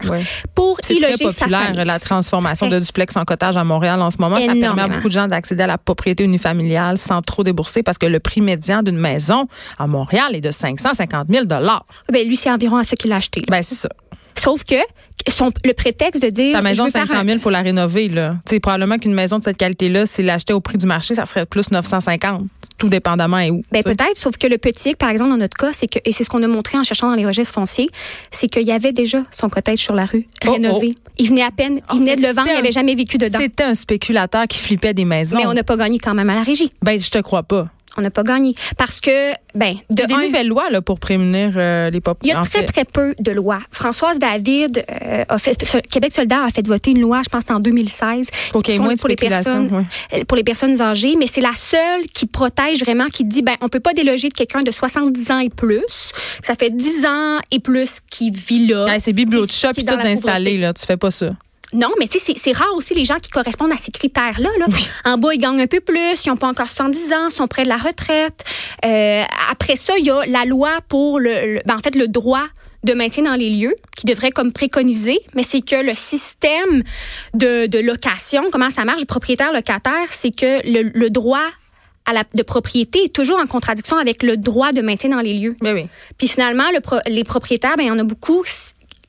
Pour 0.55 0.79
y 0.89 1.01
loger 1.01 1.25
populaire, 1.25 1.73
la 1.85 1.99
transformation 1.99 2.69
de 2.69 2.79
duplex 2.79 3.17
en 3.17 3.25
cottage 3.25 3.57
à 3.57 3.65
Montréal 3.65 4.01
en 4.03 4.11
ce 4.11 4.19
moment. 4.19 4.41
Ça 4.41 4.55
permet 4.55 4.83
à 4.83 4.89
beaucoup 4.89 5.09
de 5.09 5.13
gens 5.13 5.27
d'accéder 5.27 5.63
à 5.63 5.67
la 5.67 5.79
propriété 5.79 6.25
unifamiliale 6.25 6.99
sans 6.99 7.21
trop 7.23 7.43
débourser 7.43 7.80
parce 7.83 7.99
que 7.99 8.07
le 8.07 8.21
prix 8.21 8.41
médian 8.41 8.83
d'une 8.83 8.99
maison 8.99 9.47
à 9.79 9.87
Montréal 9.87 10.35
est 10.35 10.41
de 10.41 10.51
550 10.51 11.29
000 11.29 11.47
ben, 11.47 12.27
Lui, 12.27 12.37
c'est 12.37 12.51
environ 12.51 12.77
à 12.77 12.85
ce 12.85 12.95
qu'il 12.95 13.13
a 13.13 13.17
acheté. 13.17 13.43
Ben, 13.49 13.63
c'est 13.63 13.75
ça. 13.75 13.89
Sauf 14.41 14.65
que 14.65 14.77
son, 15.29 15.51
le 15.65 15.75
prétexte 15.75 16.23
de 16.23 16.31
dire. 16.31 16.55
Ta 16.55 16.63
maison 16.63 16.87
de 16.87 16.91
500 16.91 17.13
000, 17.13 17.27
il 17.29 17.39
faut 17.39 17.51
la 17.51 17.61
rénover. 17.61 18.09
Là. 18.09 18.37
probablement 18.63 18.97
qu'une 18.99 19.13
maison 19.13 19.39
de 19.39 19.45
cette 19.45 19.59
qualité-là, 19.59 20.07
si 20.07 20.23
l'achetait 20.23 20.55
au 20.55 20.61
prix 20.61 20.79
du 20.79 20.87
marché, 20.87 21.15
ça 21.15 21.27
serait 21.27 21.45
plus 21.45 21.71
950, 21.71 22.45
tout 22.79 22.89
dépendamment 22.89 23.39
et 23.39 23.51
où. 23.51 23.63
Ben, 23.71 23.83
peut-être, 23.83 24.17
sauf 24.17 24.39
que 24.39 24.47
le 24.47 24.57
petit, 24.57 24.95
par 24.95 25.11
exemple, 25.11 25.31
dans 25.31 25.37
notre 25.37 25.59
cas, 25.59 25.73
c'est 25.73 25.89
que, 25.89 25.99
et 26.07 26.13
c'est 26.13 26.25
ce 26.25 26.31
qu'on 26.31 26.43
a 26.43 26.49
montré 26.49 26.79
en 26.79 26.85
cherchant 26.85 27.11
dans 27.11 27.17
les 27.17 27.27
registres 27.27 27.53
fonciers, 27.53 27.91
c'est 28.31 28.49
qu'il 28.49 28.67
y 28.67 28.73
avait 28.73 28.93
déjà 28.93 29.23
son 29.31 29.51
cottage 29.51 29.79
sur 29.79 29.95
la 29.95 30.07
rue, 30.07 30.27
oh, 30.47 30.53
rénové. 30.53 30.95
Oh. 30.97 31.11
Il 31.19 31.29
venait 31.29 31.43
à 31.43 31.51
peine, 31.51 31.81
il 31.93 31.99
venait 31.99 32.17
de 32.17 32.23
le 32.23 32.29
vendre, 32.33 32.49
il 32.51 32.55
n'avait 32.55 32.73
jamais 32.73 32.95
vécu 32.95 33.19
dedans. 33.19 33.39
C'était 33.39 33.65
un 33.65 33.75
spéculateur 33.75 34.47
qui 34.47 34.59
flippait 34.59 34.95
des 34.95 35.05
maisons. 35.05 35.39
Mais 35.39 35.47
on 35.47 35.53
n'a 35.53 35.65
pas 35.65 35.77
gagné 35.77 35.99
quand 35.99 36.15
même 36.15 36.31
à 36.31 36.35
la 36.35 36.43
régie. 36.43 36.73
Ben, 36.83 36.99
je 36.99 37.11
te 37.11 37.19
crois 37.19 37.43
pas. 37.43 37.69
On 37.97 38.03
n'a 38.03 38.11
pas 38.11 38.23
gagné. 38.23 38.55
Parce 38.79 39.01
que, 39.01 39.33
ben, 39.55 39.75
de. 39.75 39.79
Il 39.91 40.01
y 40.01 40.03
a 40.03 40.07
des 40.07 40.27
nouvelles 40.27 40.47
lois 40.47 40.71
là, 40.71 40.81
pour 40.81 41.01
prémunir 41.01 41.53
euh, 41.57 41.91
les 41.91 42.01
propriétaires. 42.01 42.43
Il 42.45 42.57
y 42.57 42.61
a 42.61 42.63
très, 42.63 42.65
très 42.65 42.85
peu 42.85 43.15
de 43.19 43.33
lois. 43.33 43.59
Françoise 43.73 44.19
David, 44.19 44.85
euh, 44.89 45.25
a 45.29 45.39
fait, 45.39 45.83
Québec 45.91 46.13
solidaire 46.13 46.45
a 46.45 46.51
fait 46.51 46.67
voter 46.67 46.93
une 46.93 47.01
loi, 47.01 47.23
je 47.25 47.29
pense, 47.29 47.43
en 47.51 47.59
2016. 47.59 48.31
Pour 48.53 48.63
qu'il 48.63 48.75
y 48.75 48.77
ait 48.77 48.81
moins 48.81 48.95
de 48.95 49.01
pour 49.01 49.09
les 49.09 49.17
personnes, 49.17 49.87
euh, 50.13 50.25
Pour 50.25 50.37
les 50.37 50.45
personnes 50.45 50.81
âgées, 50.81 51.17
mais 51.19 51.27
c'est 51.27 51.41
la 51.41 51.55
seule 51.55 52.07
qui 52.15 52.27
protège 52.27 52.81
vraiment, 52.81 53.07
qui 53.07 53.25
dit, 53.25 53.43
ben, 53.43 53.57
on 53.61 53.69
peut 53.69 53.81
pas 53.81 53.93
déloger 53.93 54.29
de 54.29 54.35
quelqu'un 54.35 54.63
de 54.63 54.71
70 54.71 55.31
ans 55.33 55.41
et 55.41 55.51
plus. 55.51 56.13
Ça 56.43 56.55
fait 56.55 56.71
10 56.71 57.07
ans 57.07 57.39
et 57.51 57.59
plus 57.59 58.01
qui 58.09 58.31
vit 58.31 58.69
là. 58.69 58.99
c'est 59.01 59.13
bibelot 59.13 59.47
de 59.47 59.51
shop 59.51 59.71
et 59.77 59.85
tout 59.85 59.95
installé, 59.95 60.59
là. 60.59 60.73
Tu 60.73 60.87
fais 60.87 60.97
pas 60.97 61.11
ça. 61.11 61.31
Non, 61.73 61.91
mais 61.99 62.09
tu 62.09 62.19
sais, 62.19 62.33
c'est 62.37 62.53
rare 62.53 62.75
aussi 62.75 62.95
les 62.95 63.05
gens 63.05 63.19
qui 63.21 63.31
correspondent 63.31 63.73
à 63.73 63.77
ces 63.77 63.93
critères-là. 63.93 64.51
Là. 64.59 64.67
En 65.05 65.19
bas, 65.19 65.33
ils 65.33 65.41
gagnent 65.41 65.61
un 65.61 65.67
peu 65.67 65.81
plus, 65.81 66.25
ils 66.25 66.29
n'ont 66.29 66.37
pas 66.37 66.49
encore 66.49 66.67
70 66.67 67.13
ans, 67.13 67.31
sont 67.31 67.47
près 67.47 67.65
de 67.65 67.69
la 67.69 67.77
retraite. 67.77 68.45
Euh, 68.85 69.23
après 69.51 69.77
ça, 69.77 69.97
il 69.99 70.05
y 70.05 70.11
a 70.11 70.27
la 70.27 70.45
loi 70.45 70.81
pour 70.89 71.21
le, 71.21 71.61
ben, 71.65 71.77
en 71.77 71.79
fait, 71.79 71.95
le 71.95 72.09
droit 72.09 72.45
de 72.83 72.95
maintien 72.95 73.23
dans 73.23 73.35
les 73.35 73.51
lieux 73.51 73.75
qui 73.97 74.07
devrait 74.07 74.31
comme 74.31 74.53
préconiser, 74.53 75.21
mais 75.35 75.43
c'est 75.43 75.61
que 75.61 75.77
le 75.77 75.95
système 75.95 76.83
de, 77.35 77.67
de, 77.67 77.79
location, 77.79 78.45
comment 78.51 78.71
ça 78.71 78.85
marche, 78.85 79.05
propriétaire 79.05 79.53
locataire, 79.53 80.09
c'est 80.11 80.35
que 80.35 80.67
le, 80.67 80.91
le 80.95 81.11
droit 81.11 81.45
à 82.07 82.13
la, 82.13 82.25
de 82.35 82.43
propriété 82.43 83.05
est 83.05 83.15
toujours 83.15 83.39
en 83.39 83.47
contradiction 83.47 83.99
avec 83.99 84.23
le 84.23 84.37
droit 84.37 84.73
de 84.73 84.81
maintien 84.81 85.11
dans 85.11 85.21
les 85.21 85.35
lieux. 85.35 85.57
Mais 85.63 85.73
oui. 85.73 85.87
Puis 86.19 86.29
finalement, 86.29 86.65
le 86.73 86.81
les 87.11 87.25
propriétaires, 87.25 87.77
ben, 87.77 87.85
il 87.85 87.89
y 87.89 87.91
en 87.91 87.99
a 87.99 88.05
beaucoup 88.05 88.43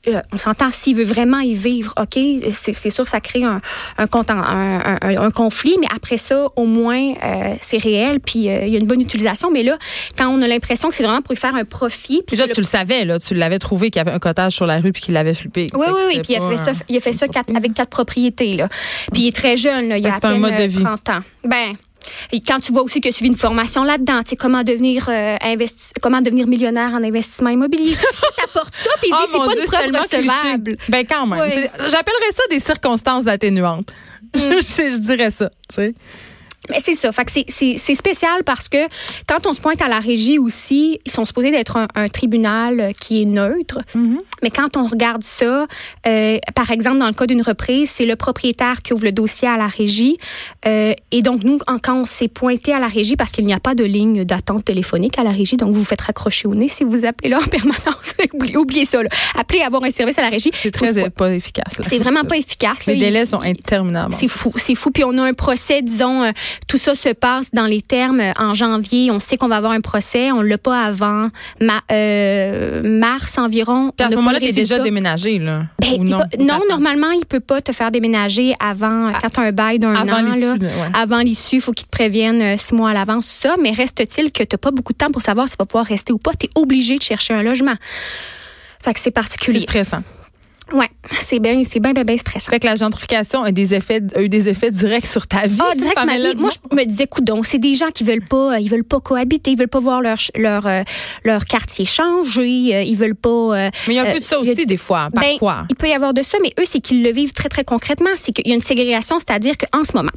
euh, 0.08 0.20
on 0.32 0.36
s'entend, 0.36 0.70
s'il 0.72 0.96
veut 0.96 1.04
vraiment 1.04 1.38
y 1.38 1.54
vivre, 1.54 1.94
OK, 2.00 2.18
c'est 2.52 2.90
sûr 2.90 3.04
que 3.04 3.10
ça 3.10 3.20
crée 3.20 3.44
un, 3.44 3.60
un, 3.98 4.08
un, 4.08 4.98
un, 5.00 5.30
conflit, 5.30 5.76
mais 5.80 5.86
après 5.94 6.16
ça, 6.16 6.46
au 6.56 6.66
moins, 6.66 7.14
euh, 7.22 7.42
c'est 7.60 7.76
réel, 7.76 8.18
puis 8.18 8.48
euh, 8.48 8.66
il 8.66 8.72
y 8.72 8.76
a 8.76 8.80
une 8.80 8.86
bonne 8.86 9.00
utilisation. 9.00 9.50
Mais 9.52 9.62
là, 9.62 9.76
quand 10.18 10.28
on 10.28 10.42
a 10.42 10.48
l'impression 10.48 10.88
que 10.88 10.96
c'est 10.96 11.04
vraiment 11.04 11.22
pour 11.22 11.34
y 11.34 11.36
faire 11.36 11.54
un 11.54 11.64
profit... 11.64 12.22
Puis 12.26 12.36
là, 12.36 12.48
tu 12.48 12.60
le 12.60 12.66
savais, 12.66 13.04
là, 13.04 13.20
tu 13.20 13.34
l'avais 13.34 13.60
trouvé 13.60 13.90
qu'il 13.90 14.00
y 14.00 14.02
avait 14.04 14.14
un 14.14 14.18
cottage 14.18 14.52
sur 14.52 14.66
la 14.66 14.80
rue 14.80 14.92
puis 14.92 15.02
qu'il 15.02 15.14
l'avait 15.14 15.34
flippé. 15.34 15.68
Oui, 15.72 15.86
oui, 15.88 16.00
oui, 16.08 16.20
puis 16.20 16.34
il 16.34 16.36
a 16.36 16.48
fait 16.48 16.58
ça, 16.58 16.72
il 16.88 16.96
a 16.96 17.00
fait 17.00 17.12
ça 17.12 17.26
avec 17.54 17.74
quatre 17.74 17.90
propriétés, 17.90 18.54
là. 18.54 18.68
Puis 19.12 19.22
il 19.22 19.28
est 19.28 19.36
très 19.36 19.56
jeune, 19.56 19.88
là, 19.88 19.98
il 19.98 20.06
a 20.06 20.16
à 20.16 20.20
peine 20.20 20.72
30 20.82 21.08
ans. 21.10 21.20
Ben, 21.44 21.74
et 22.32 22.40
quand 22.40 22.60
tu 22.60 22.72
vois 22.72 22.82
aussi 22.82 23.00
que 23.00 23.08
tu 23.08 23.24
vis 23.24 23.30
une 23.30 23.36
formation 23.36 23.84
là-dedans, 23.84 24.22
tu 24.22 24.30
sais, 24.30 24.36
comment 24.36 24.62
devenir 24.62 25.08
euh, 25.08 25.36
comment 26.00 26.20
devenir 26.20 26.46
millionnaire 26.46 26.92
en 26.92 27.02
investissement 27.02 27.50
immobilier? 27.50 27.94
T'apportes 28.36 28.74
ça, 28.74 28.90
puis 29.00 29.10
oh, 29.12 29.24
c'est 29.26 29.38
pas 29.38 29.48
Dieu, 29.48 29.62
une 29.62 29.66
preuve 29.66 30.02
recevable. 30.02 30.76
Ben 30.88 31.06
quand 31.06 31.26
même. 31.26 31.40
J'appellerais 31.48 32.32
ça 32.34 32.42
des 32.50 32.60
circonstances 32.60 33.26
atténuantes. 33.26 33.92
Mm. 34.34 34.38
je, 34.38 34.98
dirais 34.98 35.30
ça, 35.30 35.50
tu 35.68 35.74
sais. 35.74 35.94
Mais 36.70 36.78
c'est 36.80 36.94
ça. 36.94 37.10
Fait 37.12 37.24
que 37.24 37.30
c'est 37.30 37.94
spécial 37.94 38.44
parce 38.44 38.68
que 38.68 38.88
quand 39.26 39.46
on 39.46 39.52
se 39.52 39.60
pointe 39.60 39.82
à 39.82 39.88
la 39.88 39.98
régie 39.98 40.38
aussi, 40.38 41.00
ils 41.04 41.10
sont 41.10 41.24
supposés 41.24 41.50
d'être 41.50 41.76
un, 41.76 42.08
tribunal 42.08 42.92
qui 43.00 43.22
est 43.22 43.24
neutre. 43.24 43.80
Mm-hmm. 43.96 44.18
Mais 44.42 44.50
quand 44.50 44.76
on 44.76 44.86
regarde 44.86 45.22
ça, 45.22 45.66
euh, 46.06 46.38
par 46.54 46.70
exemple, 46.70 46.98
dans 46.98 47.06
le 47.06 47.12
cas 47.12 47.26
d'une 47.26 47.42
reprise, 47.42 47.90
c'est 47.90 48.04
le 48.04 48.16
propriétaire 48.16 48.82
qui 48.82 48.92
ouvre 48.92 49.04
le 49.04 49.12
dossier 49.12 49.48
à 49.48 49.56
la 49.56 49.66
régie. 49.66 50.18
Euh, 50.66 50.94
et 51.10 51.22
donc, 51.22 51.44
nous, 51.44 51.58
quand 51.58 52.00
on 52.00 52.04
s'est 52.04 52.28
pointé 52.28 52.72
à 52.72 52.78
la 52.78 52.88
régie, 52.88 53.16
parce 53.16 53.32
qu'il 53.32 53.46
n'y 53.46 53.54
a 53.54 53.60
pas 53.60 53.74
de 53.74 53.84
ligne 53.84 54.24
d'attente 54.24 54.64
téléphonique 54.64 55.18
à 55.18 55.22
la 55.22 55.30
régie, 55.30 55.56
donc 55.56 55.70
vous 55.72 55.80
vous 55.80 55.84
faites 55.84 56.00
raccrocher 56.00 56.48
au 56.48 56.54
nez 56.54 56.68
si 56.68 56.84
vous 56.84 57.04
appelez 57.04 57.30
là 57.30 57.38
en 57.38 57.46
permanence. 57.46 58.14
oubliez, 58.56 58.84
ça. 58.84 59.02
Là. 59.02 59.08
Appelez 59.36 59.62
avoir 59.62 59.82
un 59.84 59.90
service 59.90 60.18
à 60.18 60.22
la 60.22 60.28
régie. 60.28 60.50
C'est 60.52 60.70
très 60.70 61.10
pas 61.10 61.34
efficace. 61.34 61.80
C'est 61.82 61.98
vraiment 61.98 62.24
pas 62.24 62.36
efficace. 62.36 62.86
Les 62.86 62.96
délais 62.96 63.26
sont 63.26 63.40
interminables. 63.40 64.12
C'est 64.12 64.28
fou. 64.28 64.52
C'est 64.56 64.74
fou. 64.74 64.90
Puis 64.90 65.04
on 65.04 65.16
a 65.18 65.22
un 65.22 65.34
procès, 65.34 65.82
disons, 65.82 66.22
euh, 66.22 66.30
tout 66.68 66.78
ça 66.78 66.94
se 66.94 67.10
passe 67.10 67.50
dans 67.52 67.66
les 67.66 67.80
termes 67.80 68.22
en 68.38 68.54
janvier. 68.54 69.10
On 69.10 69.20
sait 69.20 69.36
qu'on 69.36 69.48
va 69.48 69.56
avoir 69.56 69.72
un 69.72 69.80
procès. 69.80 70.32
On 70.32 70.42
l'a 70.42 70.58
pas 70.58 70.84
avant 70.84 71.28
mars 71.60 73.38
environ 73.38 73.92
là, 74.32 74.40
tu 74.40 74.46
es 74.46 74.52
déjà 74.52 74.78
déménagé, 74.78 75.38
là. 75.38 75.66
Ben, 75.80 76.02
non, 76.02 76.20
non 76.38 76.60
normalement, 76.68 77.10
il 77.10 77.24
peut 77.26 77.40
pas 77.40 77.60
te 77.60 77.72
faire 77.72 77.90
déménager 77.90 78.54
avant, 78.60 79.08
ah. 79.08 79.18
quand 79.20 79.30
tu 79.30 79.40
as 79.40 79.44
un 79.44 79.52
bail 79.52 79.78
d'un 79.78 79.94
an. 79.94 80.04
Là, 80.04 80.56
Avant 80.94 81.18
l'issue, 81.18 81.56
il 81.56 81.60
faut 81.60 81.72
qu'il 81.72 81.86
te 81.86 81.90
prévienne 81.90 82.40
euh, 82.42 82.54
six 82.56 82.74
mois 82.74 82.90
à 82.90 82.92
l'avance, 82.92 83.26
ça. 83.26 83.56
Mais 83.60 83.72
reste-t-il 83.72 84.32
que 84.32 84.42
tu 84.42 84.54
n'as 84.54 84.58
pas 84.58 84.70
beaucoup 84.70 84.92
de 84.92 84.98
temps 84.98 85.10
pour 85.10 85.22
savoir 85.22 85.48
si 85.48 85.56
tu 85.56 85.58
vas 85.58 85.66
pouvoir 85.66 85.86
rester 85.86 86.12
ou 86.12 86.18
pas? 86.18 86.32
Tu 86.38 86.46
es 86.46 86.50
obligé 86.54 86.96
de 86.96 87.02
chercher 87.02 87.34
un 87.34 87.42
logement. 87.42 87.74
Fait 88.82 88.94
que 88.94 89.00
c'est 89.00 89.10
particulier. 89.10 89.60
C'est 89.60 89.64
stressant. 89.64 90.02
Oui, 90.72 90.86
c'est 91.18 91.38
bien, 91.38 91.62
c'est 91.64 91.80
bien, 91.80 91.92
bien, 91.92 92.04
bien 92.04 92.16
stressant. 92.16 92.50
Fait 92.50 92.60
que 92.60 92.66
la 92.66 92.74
gentrification 92.74 93.42
a, 93.42 93.52
des 93.52 93.74
effets, 93.74 94.00
a 94.14 94.22
eu 94.22 94.28
des 94.28 94.48
effets 94.48 94.70
directs 94.70 95.06
sur 95.06 95.26
ta 95.26 95.46
vie. 95.46 95.58
Ah, 95.60 95.74
direct 95.74 96.04
ma 96.06 96.16
vie. 96.16 96.36
Moi, 96.38 96.50
je 96.50 96.76
me 96.76 96.84
disais, 96.84 97.06
donc 97.20 97.46
c'est 97.46 97.58
des 97.58 97.74
gens 97.74 97.90
qui 97.92 98.04
veulent 98.04 98.24
pas, 98.24 98.58
ils 98.58 98.68
veulent 98.68 98.84
pas 98.84 99.00
cohabiter, 99.00 99.50
ils 99.50 99.58
veulent 99.58 99.68
pas 99.68 99.80
voir 99.80 100.00
leur 100.00 100.18
leur 100.36 100.66
euh, 100.66 100.82
leur 101.24 101.44
quartier 101.44 101.84
changer, 101.84 102.74
euh, 102.74 102.82
ils 102.82 102.96
veulent 102.96 103.14
pas. 103.14 103.28
Euh, 103.28 103.70
mais 103.86 103.94
il 103.94 103.96
y 103.96 103.98
a 103.98 104.02
un 104.02 104.12
peu 104.12 104.20
de 104.20 104.24
ça 104.24 104.38
aussi 104.38 104.66
des 104.66 104.76
fois, 104.76 105.08
ben, 105.12 105.20
parfois. 105.20 105.66
il 105.68 105.76
peut 105.76 105.88
y 105.88 105.92
avoir 105.92 106.14
de 106.14 106.22
ça, 106.22 106.38
mais 106.42 106.52
eux, 106.58 106.64
c'est 106.64 106.80
qu'ils 106.80 107.02
le 107.02 107.10
vivent 107.10 107.32
très 107.32 107.48
très 107.48 107.64
concrètement. 107.64 108.10
C'est 108.16 108.32
qu'il 108.32 108.48
y 108.48 108.52
a 108.52 108.54
une 108.54 108.62
ségrégation, 108.62 109.18
c'est-à-dire 109.18 109.54
qu'en 109.58 109.84
ce 109.84 109.92
moment, 109.94 110.12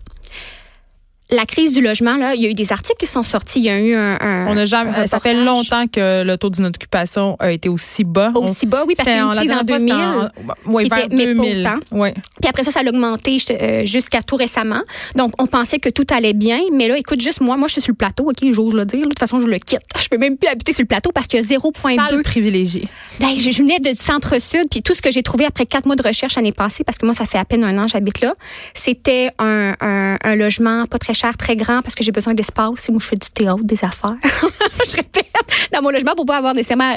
la 1.31 1.45
crise 1.45 1.73
du 1.73 1.81
logement, 1.81 2.17
là, 2.17 2.35
il 2.35 2.41
y 2.41 2.45
a 2.45 2.49
eu 2.49 2.53
des 2.53 2.71
articles 2.71 2.97
qui 2.99 3.07
sont 3.07 3.23
sortis. 3.23 3.59
Il 3.59 3.65
y 3.65 3.69
a 3.69 3.79
eu 3.79 3.95
un. 3.95 4.45
on 4.47 4.55
a 4.55 4.65
jamais, 4.65 5.07
ça 5.07 5.19
fait 5.19 5.33
longtemps 5.33 5.87
que 5.87 6.23
le 6.23 6.37
taux 6.37 6.49
d'inoccupation 6.49 7.35
a 7.39 7.51
été 7.51 7.67
aussi 7.67 8.03
bas. 8.03 8.31
Aussi 8.35 8.67
bas, 8.67 8.83
oui, 8.87 8.93
parce 8.95 9.09
qu'il 9.09 9.17
y 9.17 9.19
a 9.19 9.25
une 9.25 9.35
crise 9.35 9.51
en 9.51 9.63
2000. 9.63 9.93
En, 9.93 10.29
oui, 10.67 10.87
vers 10.87 11.09
2000. 11.09 11.69
Oui. 11.91 12.09
Puis 12.13 12.49
après 12.49 12.63
ça, 12.63 12.71
ça 12.71 12.81
a 12.81 12.83
augmenté 12.87 13.37
euh, 13.49 13.85
jusqu'à 13.85 14.21
tout 14.21 14.35
récemment. 14.35 14.81
Donc, 15.15 15.33
on 15.39 15.47
pensait 15.47 15.79
que 15.79 15.89
tout 15.89 16.05
allait 16.11 16.33
bien. 16.33 16.59
Mais 16.71 16.87
là, 16.87 16.97
écoute, 16.97 17.21
juste 17.21 17.41
moi, 17.41 17.57
moi, 17.57 17.67
je 17.67 17.73
suis 17.73 17.81
sur 17.81 17.91
le 17.91 17.97
plateau, 17.97 18.29
OK, 18.29 18.53
j'ose 18.53 18.73
le 18.75 18.85
dire. 18.85 19.01
De 19.01 19.09
toute 19.09 19.19
façon, 19.19 19.39
je 19.39 19.47
le 19.47 19.57
quitte. 19.57 19.81
Je 20.05 20.09
peux 20.09 20.17
même 20.19 20.37
plus 20.37 20.47
habiter 20.47 20.71
sur 20.71 20.83
le 20.83 20.87
plateau 20.87 21.11
parce 21.11 21.25
qu'il 21.25 21.39
y 21.41 21.43
a 21.43 21.57
0,2. 21.57 22.21
privilégié. 22.21 22.87
Ben, 23.19 23.29
je, 23.35 23.49
je 23.49 23.57
venais 23.63 23.79
de 23.79 23.91
centre-sud. 23.93 24.67
Puis 24.69 24.83
tout 24.83 24.93
ce 24.93 25.01
que 25.01 25.09
j'ai 25.09 25.23
trouvé 25.23 25.45
après 25.45 25.65
quatre 25.65 25.87
mois 25.87 25.95
de 25.95 26.03
recherche 26.03 26.35
l'année 26.35 26.51
passée, 26.51 26.83
parce 26.83 26.99
que 26.99 27.07
moi, 27.07 27.15
ça 27.15 27.25
fait 27.25 27.39
à 27.39 27.45
peine 27.45 27.63
un 27.63 27.75
an 27.79 27.85
que 27.85 27.91
j'habite 27.93 28.21
là, 28.21 28.35
c'était 28.75 29.31
un, 29.39 29.73
un, 29.81 30.17
un 30.23 30.35
logement 30.35 30.85
pas 30.85 30.99
très 30.99 31.14
cher, 31.15 31.35
très 31.37 31.55
grand, 31.55 31.81
parce 31.81 31.95
que 31.95 32.03
j'ai 32.03 32.11
besoin 32.11 32.33
d'espace. 32.33 32.71
Si 32.77 32.91
moi, 32.91 32.99
je 33.01 33.07
fais 33.07 33.15
du 33.15 33.29
théâtre, 33.29 33.63
des 33.63 33.83
affaires. 33.83 34.15
je 34.89 34.95
répète, 34.95 35.25
dans 35.73 35.81
mon 35.81 35.89
logement 35.89 36.13
pour 36.15 36.25
pas 36.25 36.37
avoir 36.37 36.53
nécessairement 36.53 36.95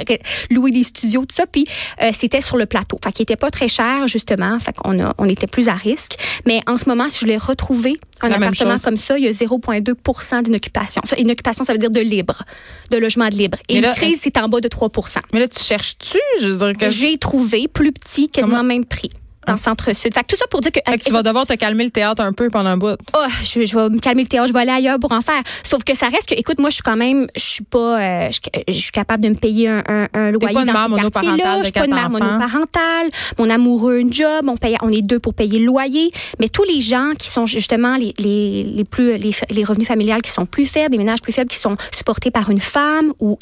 loué 0.51 0.71
des 0.71 0.85
studios, 0.85 1.23
tout 1.23 1.35
ça. 1.35 1.47
Puis 1.47 1.67
euh, 2.03 2.11
c'était 2.13 2.41
sur 2.41 2.57
le 2.57 2.67
plateau. 2.67 2.99
Fait 3.03 3.13
qu'il 3.13 3.23
était 3.23 3.37
pas 3.37 3.51
très 3.51 3.69
cher, 3.69 4.07
justement. 4.07 4.59
Fait 4.59 4.75
qu'on 4.77 4.99
a, 5.01 5.15
on 5.19 5.27
était 5.27 5.47
plus 5.47 5.69
à 5.69 5.75
risque. 5.75 6.17
Mais 6.47 6.61
en 6.67 6.77
ce 6.77 6.89
moment, 6.89 7.09
si 7.09 7.21
je 7.21 7.25
voulais 7.25 7.37
retrouver 7.37 7.99
un 8.23 8.33
appartement 8.33 8.79
comme 8.79 8.97
ça, 8.97 9.19
il 9.19 9.25
y 9.25 9.29
a 9.29 9.31
0,2% 9.31 10.43
d'inoccupation. 10.43 11.03
Ça, 11.05 11.17
inoccupation, 11.17 11.65
ça 11.65 11.73
veut 11.73 11.79
dire 11.79 11.91
de 11.91 12.01
libre, 12.01 12.43
de 12.91 12.97
logement 12.97 13.29
de 13.29 13.35
libre. 13.35 13.59
Et 13.69 13.79
une 13.79 13.93
crise, 13.93 14.21
c'est 14.23 14.37
en 14.39 14.49
bas 14.49 14.61
de 14.61 14.69
3% 14.69 15.19
Mais 15.33 15.41
là, 15.41 15.49
tu 15.49 15.63
cherches-tu? 15.63 16.19
J'ai 16.89 17.17
trouvé 17.19 17.69
plus 17.69 17.93
petit, 17.93 18.29
quasiment 18.29 18.63
même 18.63 18.85
prix 18.85 19.11
dans 19.49 19.55
le 19.55 19.59
centre-sud. 19.59 20.15
Fait 20.15 20.23
tout 20.23 20.37
ça 20.37 20.47
pour 20.51 20.61
dire 20.61 20.71
que. 20.73 20.81
tu 20.99 21.13
vas 21.13 21.23
devoir 21.23 21.47
te 21.47 21.55
calmer 21.55 21.85
le 21.85 21.91
théâtre 21.91 22.23
un 22.23 22.33
peu 22.33 22.51
pendant 22.51 22.71
un 22.71 22.77
bout. 22.77 22.97
Oh, 23.17 23.27
je, 23.43 23.61
vais 23.61 23.89
me 23.89 23.99
calmer 23.99 24.23
le 24.23 24.29
théâtre, 24.29 24.49
je 24.49 24.53
vais 24.53 24.61
aller 24.61 24.71
ailleurs 24.71 24.99
pour 24.99 25.13
en 25.13 25.21
faire. 25.21 25.43
Sauf 25.63 25.85
que 25.85 25.97
ça 25.97 26.07
reste 26.07 26.29
que, 26.29 26.35
écoute, 26.35 26.59
moi, 26.59 26.71
je 26.71 26.75
suis 26.75 26.83
quand 26.83 26.97
même, 26.97 27.27
je 27.35 27.43
suis 27.43 27.65
pas, 27.65 28.01
euh, 28.01 28.29
je, 28.69 28.73
suis 28.73 28.93
capable 28.93 29.25
de 29.25 29.31
me 29.31 29.35
payer 29.35 29.69
un, 29.69 30.09
un, 30.13 30.31
loyer 30.31 30.55
pas 30.55 30.65
dans 30.65 30.97
ce 30.97 31.01
quartier-là. 31.01 31.59
Je 31.59 31.65
suis 31.65 31.73
pas 31.73 31.87
une 31.87 31.95
mère 31.95 32.11
monoparentale. 32.11 33.09
Mon 33.39 33.49
amoureux, 33.51 33.99
une 33.99 34.13
job. 34.13 34.47
On, 34.47 34.57
paye, 34.57 34.77
on 34.83 34.91
est 34.91 35.03
deux 35.03 35.19
pour 35.19 35.35
payer 35.35 35.59
le 35.59 35.67
loyer. 35.67 36.13
Mais 36.39 36.49
tous 36.49 36.65
les 36.65 36.81
gens 36.81 37.13
qui 37.19 37.29
sont 37.29 37.47
justement 37.47 37.97
les, 37.97 38.15
les, 38.19 38.65
les 38.65 38.85
plus, 38.85 39.17
les, 39.17 39.35
les, 39.51 39.65
revenus 39.65 39.89
familiales 39.89 40.23
qui 40.23 40.31
sont 40.31 40.47
plus 40.47 40.67
faibles, 40.67 40.93
les 40.93 40.99
ménages 40.99 41.23
plus 41.23 41.33
faibles 41.33 41.51
qui 41.51 41.59
sont 41.59 41.77
supportés 41.93 42.31
par 42.31 42.51
une 42.51 42.61
femme 42.61 43.13
ou 43.21 43.39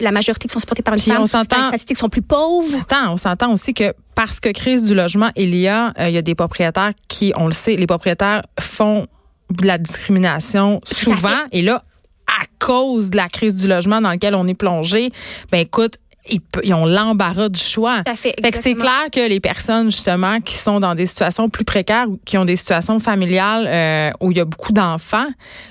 la 0.00 0.12
majorité 0.12 0.48
qui 0.48 0.52
sont 0.52 0.60
supportés 0.60 0.82
par 0.82 0.94
une 0.94 1.00
femme, 1.00 1.22
les 1.22 1.26
statistiques 1.26 1.98
sont 1.98 2.08
plus 2.08 2.22
pauvres. 2.22 2.78
on 3.08 3.16
s'entend 3.16 3.52
aussi 3.52 3.74
que 3.74 3.92
parce 4.14 4.40
que 4.40 4.50
crise 4.50 4.82
du 4.82 4.94
logement, 4.94 5.30
il 5.42 5.56
y 5.56 5.68
a, 5.68 5.92
euh, 5.98 6.08
il 6.08 6.14
y 6.14 6.18
a 6.18 6.22
des 6.22 6.34
propriétaires 6.34 6.92
qui, 7.08 7.32
on 7.36 7.46
le 7.46 7.52
sait, 7.52 7.76
les 7.76 7.86
propriétaires 7.86 8.42
font 8.58 9.06
de 9.50 9.66
la 9.66 9.78
discrimination 9.78 10.80
souvent. 10.84 11.46
Et 11.52 11.62
là, 11.62 11.82
à 12.28 12.44
cause 12.58 13.10
de 13.10 13.16
la 13.16 13.28
crise 13.28 13.56
du 13.56 13.66
logement 13.66 14.00
dans 14.00 14.10
laquelle 14.10 14.34
on 14.34 14.46
est 14.46 14.54
plongé, 14.54 15.10
ben 15.50 15.58
écoute, 15.58 15.96
ils, 16.28 16.74
ont 16.74 16.86
l'embarras 16.86 17.48
du 17.48 17.60
choix. 17.60 18.02
fait, 18.14 18.34
c'est 18.54 18.74
clair 18.74 19.06
que 19.10 19.28
les 19.28 19.40
personnes 19.40 19.90
justement 19.90 20.40
qui 20.40 20.54
sont 20.54 20.80
dans 20.80 20.94
des 20.94 21.06
situations 21.06 21.48
plus 21.48 21.64
précaires 21.64 22.06
ou 22.08 22.18
qui 22.24 22.36
ont 22.36 22.44
des 22.44 22.56
situations 22.56 22.98
familiales 22.98 23.66
euh, 23.66 24.10
où 24.20 24.30
il 24.30 24.36
y 24.36 24.40
a 24.40 24.44
beaucoup 24.44 24.72
d'enfants, 24.72 25.28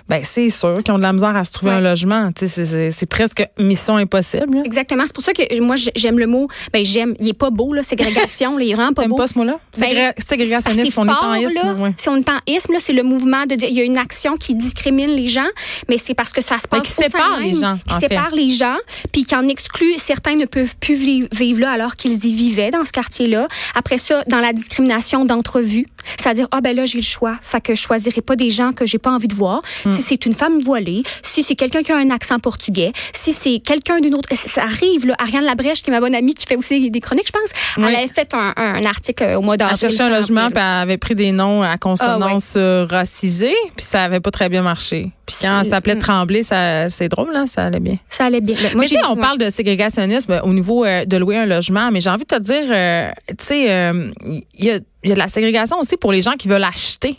ben 0.08 0.22
c'est 0.24 0.50
sûr 0.50 0.82
qu'ils 0.84 0.94
ont 0.94 0.98
de 0.98 1.04
la 1.04 1.14
misère 1.14 1.36
à 1.36 1.46
se 1.46 1.52
trouver 1.52 1.74
un 1.74 1.82
logement. 1.82 2.32
C'est 2.36 3.10
presque 3.10 3.46
mission 3.60 3.98
impossible. 3.98 4.62
Exactement. 4.66 5.04
C'est 5.06 5.16
pour 5.16 5.24
ça 5.24 5.34
que 5.34 5.62
moi 5.62 5.76
j'aime 5.96 6.18
le 6.18 6.28
mot. 6.28 6.48
Ben 6.74 6.84
j'aime. 6.84 7.16
Il 7.20 7.30
est 7.30 7.34
pas 7.34 7.52
beau 7.52 7.74
là, 7.74 7.84
ségrégation. 7.84 8.58
là, 8.58 8.64
il 8.64 8.72
est 8.72 8.76
vraiment 8.76 8.94
pas 8.94 9.08
beau. 9.08 9.16
pas 9.16 9.28
ce 9.28 9.38
mot-là? 9.38 9.60
Ben, 9.78 10.14
Ségrégationnisme. 10.18 11.02
On 11.02 11.08
est 11.08 11.12
en 11.12 11.34
isme. 11.36 11.94
Si 11.98 12.10
on 12.10 12.16
est 12.16 12.30
en 12.30 12.40
isme, 12.48 12.76
c'est 12.80 12.94
le 12.94 13.04
mouvement 13.04 13.44
de 13.44 13.56
dire 13.56 13.70
il 13.70 13.76
y 13.76 13.82
a 13.82 13.84
une 13.84 13.98
action 13.98 14.36
qui 14.36 14.56
discrimine 14.56 15.12
les 15.12 15.28
gens, 15.28 15.48
mais 15.88 15.98
c'est 15.98 16.16
parce 16.16 16.32
que 16.32 16.42
ça 16.42 16.58
se 16.58 16.68
passe. 16.68 16.82
qui 16.82 17.04
sépare 17.04 17.40
les 17.40 17.54
gens. 17.54 17.78
Qui 17.88 17.96
sépare 17.96 18.32
les 18.34 18.50
gens, 18.50 18.78
puis 19.12 19.26
qui 19.26 19.36
en 19.36 19.48
exclut 19.48 19.94
certains 19.98 20.39
ne 20.40 20.46
peuvent 20.46 20.76
plus 20.78 20.96
vivre 21.32 21.60
là 21.60 21.72
alors 21.72 21.96
qu'ils 21.96 22.26
y 22.26 22.34
vivaient 22.34 22.72
dans 22.72 22.86
ce 22.86 22.92
quartier-là. 22.92 23.48
Après 23.76 23.98
ça, 23.98 24.24
dans 24.28 24.40
la 24.40 24.54
discrimination 24.54 25.26
d'entrevue, 25.26 25.86
c'est-à-dire 26.18 26.48
ah 26.52 26.62
ben 26.62 26.76
là 26.76 26.86
j'ai 26.86 26.98
le 26.98 27.04
choix, 27.04 27.36
fait 27.42 27.62
que 27.62 27.76
je 27.76 27.82
choisirai 27.82 28.22
pas 28.22 28.36
des 28.36 28.50
gens 28.50 28.74
que 28.74 28.86
j'ai 28.86 28.98
pas 28.98 29.12
envie 29.12 29.28
de 29.28 29.36
voir. 29.36 29.62
Hmm. 29.86 29.92
Si 29.92 30.02
c'est 30.02 30.26
une 30.26 30.34
femme 30.34 30.62
voilée, 30.62 31.04
si 31.22 31.44
c'est 31.44 31.56
quelqu'un 31.56 31.84
qui 31.84 31.92
a 31.92 31.98
un 31.98 32.10
accent 32.10 32.40
portugais, 32.40 32.92
si 33.14 33.34
c'est 33.34 33.60
quelqu'un 33.60 34.00
d'une 34.00 34.16
autre, 34.16 34.30
ça 34.34 34.64
arrive 34.64 35.08
là. 35.08 35.16
Ariane 35.20 35.44
Labrèche 35.44 35.82
qui 35.82 35.90
est 35.90 35.94
ma 35.94 36.00
bonne 36.00 36.16
amie 36.16 36.34
qui 36.34 36.46
fait 36.46 36.56
aussi 36.56 36.90
des 36.90 37.00
chroniques, 37.00 37.28
je 37.28 37.32
pense. 37.32 37.52
Elle 37.78 37.96
avait 37.96 38.08
fait 38.08 38.34
un, 38.34 38.84
article 38.84 39.36
au 39.38 39.42
mois 39.42 39.58
d'avril. 39.58 39.78
Elle 39.82 39.92
cherchait 39.92 40.04
un 40.04 40.18
logement, 40.18 40.50
puis 40.50 40.60
elle 40.60 40.82
avait 40.82 40.98
pris 40.98 41.16
des 41.16 41.32
noms 41.32 41.62
à 41.62 41.78
consonance 41.78 42.56
ah, 42.56 42.86
racisée, 42.90 43.56
puis 43.76 43.86
ça 43.86 44.04
avait 44.04 44.20
pas 44.20 44.32
très 44.32 44.50
bien 44.50 44.62
marché. 44.62 45.12
Puis 45.26 45.36
quand 45.42 45.64
ça 45.64 45.70
s'appelait 45.70 45.96
mm. 45.96 46.00
Tremblay, 46.00 46.44
ça, 46.44 46.90
c'est 46.90 47.08
drôle, 47.08 47.32
là, 47.32 47.46
ça 47.46 47.66
allait 47.66 47.80
bien. 47.80 47.98
Ça 48.10 48.26
allait 48.26 48.42
bien. 48.42 48.56
Moi, 48.76 48.86
mais 48.92 49.00
on 49.08 49.16
parle 49.16 49.38
de 49.38 49.50
ségrégationnisme 49.50 50.42
au 50.44 50.54
niveau 50.54 50.86
euh, 50.86 51.06
de 51.06 51.18
louer 51.18 51.38
un 51.38 51.46
logement, 51.46 51.92
mais 51.92 52.02
j'ai 52.02 52.10
envie 52.10 52.26
de 52.26 52.36
te 52.36 52.42
dire, 52.42 52.66
euh, 52.70 53.12
tu 53.28 53.36
sais, 53.40 53.72
euh, 53.72 54.12
il 54.26 54.66
y 54.66 54.72
a, 54.72 54.80
y 55.04 55.12
a 55.12 55.16
de 55.16 55.20
la 55.20 55.30
ségrégation 55.30 55.80
aussi 55.80 55.98
pour 55.98 56.12
les 56.12 56.22
gens 56.22 56.34
qui 56.34 56.48
veulent 56.48 56.64
acheter. 56.64 57.18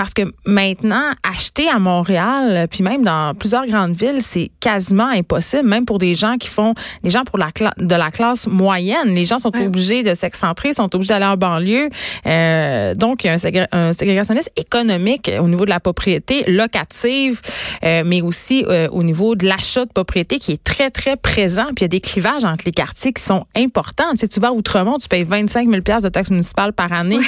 Parce 0.00 0.14
que 0.14 0.22
maintenant, 0.46 1.10
acheter 1.30 1.68
à 1.68 1.78
Montréal, 1.78 2.68
puis 2.70 2.82
même 2.82 3.02
dans 3.02 3.34
plusieurs 3.34 3.66
grandes 3.66 3.94
villes, 3.94 4.22
c'est 4.22 4.50
quasiment 4.58 5.08
impossible, 5.08 5.68
même 5.68 5.84
pour 5.84 5.98
des 5.98 6.14
gens 6.14 6.38
qui 6.38 6.48
font, 6.48 6.72
des 7.02 7.10
gens 7.10 7.24
pour 7.24 7.36
la 7.36 7.48
de 7.76 7.94
la 7.94 8.10
classe 8.10 8.46
moyenne. 8.46 9.14
Les 9.14 9.26
gens 9.26 9.38
sont 9.38 9.54
obligés 9.54 10.02
de 10.02 10.14
s'excentrer, 10.14 10.72
sont 10.72 10.94
obligés 10.94 11.10
d'aller 11.10 11.26
en 11.26 11.36
banlieue. 11.36 11.90
Euh, 12.24 12.94
donc, 12.94 13.24
il 13.24 13.26
y 13.26 13.58
a 13.58 13.68
un, 13.72 13.92
ségrégationnisme 13.92 14.50
économique 14.56 15.30
au 15.38 15.48
niveau 15.48 15.66
de 15.66 15.70
la 15.70 15.80
propriété 15.80 16.50
locative, 16.50 17.42
euh, 17.84 18.02
mais 18.06 18.22
aussi 18.22 18.64
euh, 18.70 18.88
au 18.92 19.02
niveau 19.02 19.34
de 19.34 19.46
l'achat 19.46 19.84
de 19.84 19.92
propriété 19.92 20.38
qui 20.38 20.52
est 20.52 20.64
très, 20.64 20.88
très 20.88 21.18
présent. 21.18 21.66
Puis 21.66 21.80
il 21.80 21.82
y 21.82 21.84
a 21.84 21.88
des 21.88 22.00
clivages 22.00 22.44
entre 22.44 22.64
les 22.64 22.72
quartiers 22.72 23.12
qui 23.12 23.22
sont 23.22 23.44
importants. 23.54 24.12
Tu, 24.12 24.20
sais, 24.20 24.28
tu 24.28 24.40
vas 24.40 24.48
à 24.48 24.52
Outremont, 24.52 24.96
tu 24.96 25.08
payes 25.08 25.24
25 25.24 25.68
000 25.68 25.82
de 26.00 26.08
taxes 26.08 26.30
municipales 26.30 26.72
par 26.72 26.90
année 26.90 27.18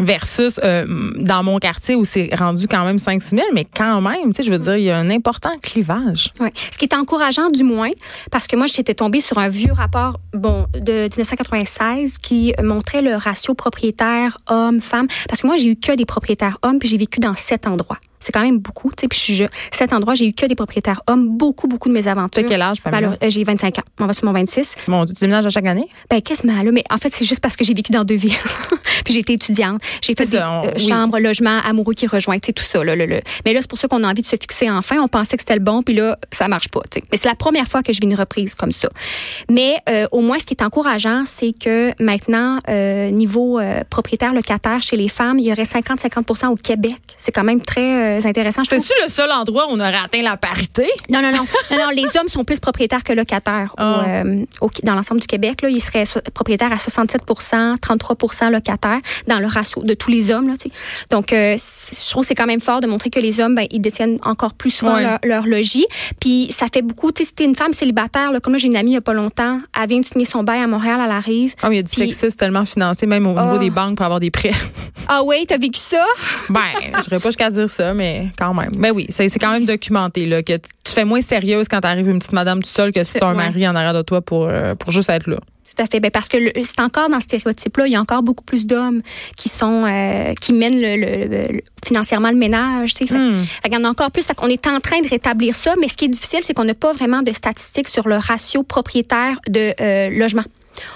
versus 0.00 0.60
euh, 0.62 0.86
dans 1.16 1.42
mon 1.42 1.58
quartier 1.58 1.94
où 1.94 2.04
c'est 2.04 2.34
rendu 2.34 2.68
quand 2.68 2.84
même 2.84 2.98
5 2.98 3.22
000, 3.22 3.42
mais 3.54 3.64
quand 3.64 4.00
même, 4.00 4.28
tu 4.28 4.34
sais, 4.34 4.42
je 4.42 4.52
veux 4.52 4.58
dire, 4.58 4.76
il 4.76 4.84
y 4.84 4.90
a 4.90 4.98
un 4.98 5.10
important 5.10 5.56
clivage. 5.62 6.32
Oui. 6.40 6.48
Ce 6.70 6.78
qui 6.78 6.84
est 6.84 6.94
encourageant, 6.94 7.50
du 7.50 7.64
moins, 7.64 7.90
parce 8.30 8.46
que 8.46 8.56
moi, 8.56 8.66
j'étais 8.66 8.94
tombée 8.94 9.20
sur 9.20 9.38
un 9.38 9.48
vieux 9.48 9.72
rapport, 9.72 10.18
bon, 10.32 10.66
de 10.74 11.04
1996 11.04 12.18
qui 12.18 12.54
montrait 12.62 13.02
le 13.02 13.14
ratio 13.14 13.54
propriétaire 13.54 14.38
homme-femme. 14.48 15.06
Parce 15.28 15.42
que 15.42 15.46
moi, 15.46 15.56
j'ai 15.56 15.70
eu 15.70 15.76
que 15.76 15.96
des 15.96 16.04
propriétaires 16.04 16.58
hommes, 16.62 16.78
puis 16.78 16.88
j'ai 16.88 16.98
vécu 16.98 17.20
dans 17.20 17.34
sept 17.34 17.66
endroits. 17.66 17.98
C'est 18.20 18.32
quand 18.32 18.42
même 18.42 18.58
beaucoup. 18.58 18.90
Puis 18.90 19.08
je 19.12 19.34
suis 19.34 19.46
Cet 19.72 19.92
endroit, 19.92 20.14
j'ai 20.14 20.26
eu 20.26 20.32
que 20.32 20.46
des 20.46 20.54
propriétaires 20.54 21.02
hommes. 21.06 21.36
Beaucoup, 21.36 21.68
beaucoup 21.68 21.88
de 21.88 21.94
mes 21.94 22.08
aventures. 22.08 22.42
Tu 22.42 22.48
quel 22.48 22.62
âge, 22.62 22.78
Alors, 22.84 23.14
euh, 23.22 23.28
J'ai 23.28 23.44
25 23.44 23.78
ans. 23.78 23.82
On 24.00 24.06
va 24.06 24.12
sur 24.12 24.24
mon 24.24 24.32
26. 24.32 24.76
Bon, 24.88 25.04
tu 25.04 25.12
déménages 25.14 25.46
à 25.46 25.50
chaque 25.50 25.66
année? 25.66 25.88
Ben, 26.10 26.20
quasiment, 26.20 26.62
là. 26.62 26.70
Mais 26.72 26.84
en 26.90 26.96
fait, 26.96 27.12
c'est 27.12 27.24
juste 27.24 27.40
parce 27.40 27.56
que 27.56 27.64
j'ai 27.64 27.74
vécu 27.74 27.92
dans 27.92 28.04
deux 28.04 28.16
villes. 28.16 28.32
puis 29.04 29.14
j'ai 29.14 29.20
été 29.20 29.34
étudiante. 29.34 29.80
J'ai 30.02 30.14
fait 30.14 30.26
des 30.26 30.36
euh, 30.38 30.78
chambres, 30.78 31.18
logements, 31.18 31.60
amoureux 31.64 31.94
qui 31.94 32.06
rejoignent, 32.06 32.40
tu 32.40 32.46
sais, 32.46 32.52
tout 32.52 32.62
ça. 32.62 32.82
Là, 32.82 32.96
là, 32.96 33.06
Mais 33.44 33.52
là, 33.52 33.60
c'est 33.60 33.70
pour 33.70 33.78
ça 33.78 33.88
qu'on 33.88 34.02
a 34.02 34.08
envie 34.08 34.22
de 34.22 34.26
se 34.26 34.36
fixer 34.36 34.70
enfin. 34.70 34.96
On 35.00 35.08
pensait 35.08 35.36
que 35.36 35.42
c'était 35.42 35.54
le 35.54 35.60
bon, 35.60 35.82
puis 35.82 35.94
là, 35.94 36.18
ça 36.32 36.48
marche 36.48 36.68
pas. 36.68 36.80
Mais 37.12 37.18
c'est 37.18 37.28
la 37.28 37.34
première 37.34 37.66
fois 37.66 37.82
que 37.82 37.92
je 37.92 38.00
vis 38.00 38.06
une 38.06 38.14
reprise 38.14 38.54
comme 38.54 38.72
ça. 38.72 38.88
Mais 39.50 39.76
euh, 39.88 40.06
au 40.12 40.20
moins, 40.20 40.38
ce 40.38 40.46
qui 40.46 40.54
est 40.54 40.62
encourageant, 40.62 41.24
c'est 41.26 41.52
que 41.52 41.92
maintenant, 42.02 42.58
niveau 43.10 43.60
propriétaire-locataire 43.90 44.82
chez 44.82 44.96
les 44.96 45.08
femmes, 45.08 45.38
il 45.38 45.46
y 45.46 45.52
aurait 45.52 45.62
50-50 45.62 46.52
au 46.52 46.56
Québec. 46.56 46.96
C'est 47.16 47.32
quand 47.32 47.44
même 47.44 47.60
très 47.60 48.05
intéressant 48.24 48.62
c'est 48.64 48.76
le 48.76 49.10
seul 49.10 49.30
endroit 49.32 49.66
où 49.68 49.72
on 49.72 49.80
aurait 49.80 49.94
atteint 49.94 50.22
la 50.22 50.36
parité? 50.36 50.86
Non, 51.10 51.20
non, 51.22 51.32
non. 51.32 51.46
non, 51.70 51.88
les 51.94 52.16
hommes 52.16 52.28
sont 52.28 52.44
plus 52.44 52.60
propriétaires 52.60 53.04
que 53.04 53.12
locataires 53.12 53.74
ah. 53.78 54.04
euh, 54.06 54.44
dans 54.82 54.94
l'ensemble 54.94 55.20
du 55.20 55.26
Québec. 55.26 55.62
Là, 55.62 55.68
ils 55.68 55.80
seraient 55.80 56.04
propriétaires 56.32 56.72
à 56.72 56.76
67% 56.76 57.76
33% 57.76 58.50
locataires 58.50 59.00
dans 59.26 59.38
le 59.38 59.46
ratio 59.46 59.82
de 59.82 59.94
tous 59.94 60.10
les 60.10 60.30
hommes. 60.30 60.48
Là, 60.48 60.54
Donc, 61.10 61.32
euh, 61.32 61.56
je 61.56 62.10
trouve 62.10 62.22
que 62.22 62.28
c'est 62.28 62.34
quand 62.34 62.46
même 62.46 62.60
fort 62.60 62.80
de 62.80 62.86
montrer 62.86 63.10
que 63.10 63.20
les 63.20 63.40
hommes, 63.40 63.54
ben, 63.54 63.66
ils 63.70 63.80
détiennent 63.80 64.18
encore 64.24 64.54
plus 64.54 64.70
souvent 64.70 64.98
leur, 65.22 65.46
logis. 65.46 65.86
Puis, 66.20 66.48
ça 66.50 66.66
fait 66.72 66.82
beaucoup. 66.82 67.12
Tu 67.12 67.24
sais, 67.24 67.32
si 67.36 67.44
une 67.44 67.54
femme 67.54 67.72
célibataire, 67.72 68.32
là, 68.32 68.40
comme 68.40 68.52
moi, 68.52 68.58
j'ai 68.58 68.68
une 68.68 68.76
amie 68.76 68.90
il 68.90 68.92
n'y 68.92 68.98
a 68.98 69.02
pas 69.02 69.14
longtemps, 69.14 69.58
elle 69.80 69.88
vient 69.88 70.00
de 70.00 70.04
signer 70.04 70.24
son 70.24 70.42
bail 70.42 70.60
à 70.60 70.66
Montréal, 70.66 71.00
elle 71.04 71.10
arrive. 71.10 71.54
Ah, 71.62 71.68
il 71.70 71.76
y 71.76 71.78
a 71.78 71.82
du 71.82 71.92
sexisme 71.92 72.36
tellement 72.36 72.64
financé, 72.64 73.06
même 73.06 73.26
au 73.26 73.30
niveau 73.30 73.56
ah. 73.56 73.58
des 73.58 73.70
banques 73.70 73.96
pour 73.96 74.04
avoir 74.04 74.20
des 74.20 74.30
prêts. 74.30 74.52
Ah 75.08 75.22
oui, 75.24 75.44
t'as 75.46 75.58
vécu 75.58 75.78
ça? 75.78 76.04
ben, 76.48 76.60
je 76.96 77.02
dirais 77.02 77.20
pas 77.20 77.28
jusqu'à 77.28 77.48
dire 77.50 77.70
ça, 77.70 77.94
mais 77.96 78.28
quand 78.38 78.54
même. 78.54 78.70
Ben 78.76 78.92
oui, 78.94 79.06
c'est 79.10 79.28
quand 79.38 79.52
même 79.52 79.64
documenté 79.64 80.26
là, 80.26 80.42
que 80.42 80.56
tu 80.56 80.92
fais 80.92 81.04
moins 81.04 81.20
sérieuse 81.20 81.66
quand 81.68 81.80
tu 81.80 81.86
arrives 81.88 82.08
une 82.08 82.18
petite 82.18 82.32
madame 82.32 82.62
tout 82.62 82.68
seule 82.68 82.92
que 82.92 83.02
si 83.02 83.18
tu 83.18 83.24
as 83.24 83.28
un 83.28 83.34
mari 83.34 83.66
en 83.66 83.74
arrière 83.74 83.94
de 83.94 84.02
toi 84.02 84.20
pour, 84.20 84.46
euh, 84.46 84.74
pour 84.74 84.92
juste 84.92 85.10
être 85.10 85.26
là. 85.26 85.38
Tout 85.76 85.82
à 85.82 85.86
fait. 85.86 86.00
Ben 86.00 86.10
parce 86.10 86.28
que 86.28 86.38
c'est 86.62 86.80
encore 86.80 87.08
dans 87.10 87.18
ce 87.18 87.24
stéréotype-là, 87.24 87.86
il 87.86 87.92
y 87.92 87.96
a 87.96 88.00
encore 88.00 88.22
beaucoup 88.22 88.44
plus 88.44 88.66
d'hommes 88.66 89.02
qui 89.36 89.48
sont 89.48 89.84
euh, 89.84 90.32
qui 90.40 90.52
mènent 90.52 90.80
le, 90.80 91.60
financièrement 91.84 92.30
le 92.30 92.36
ménage. 92.36 92.94
Tu 92.94 93.06
sais. 93.06 93.14
Hmm. 93.14 93.44
il 93.66 93.72
y 93.72 93.76
en 93.76 93.84
a 93.84 93.88
encore 93.88 94.10
plus. 94.10 94.26
On 94.40 94.48
est 94.48 94.66
en 94.68 94.80
train 94.80 95.00
de 95.00 95.08
rétablir 95.08 95.54
ça, 95.54 95.74
mais 95.80 95.88
ce 95.88 95.96
qui 95.96 96.04
est 96.04 96.08
difficile, 96.08 96.40
c'est 96.42 96.54
qu'on 96.54 96.64
n'a 96.64 96.74
pas 96.74 96.92
vraiment 96.92 97.22
de 97.22 97.32
statistiques 97.32 97.88
sur 97.88 98.08
le 98.08 98.16
ratio 98.16 98.62
propriétaire 98.62 99.38
de 99.48 99.74
euh, 99.80 100.10
logement. 100.10 100.44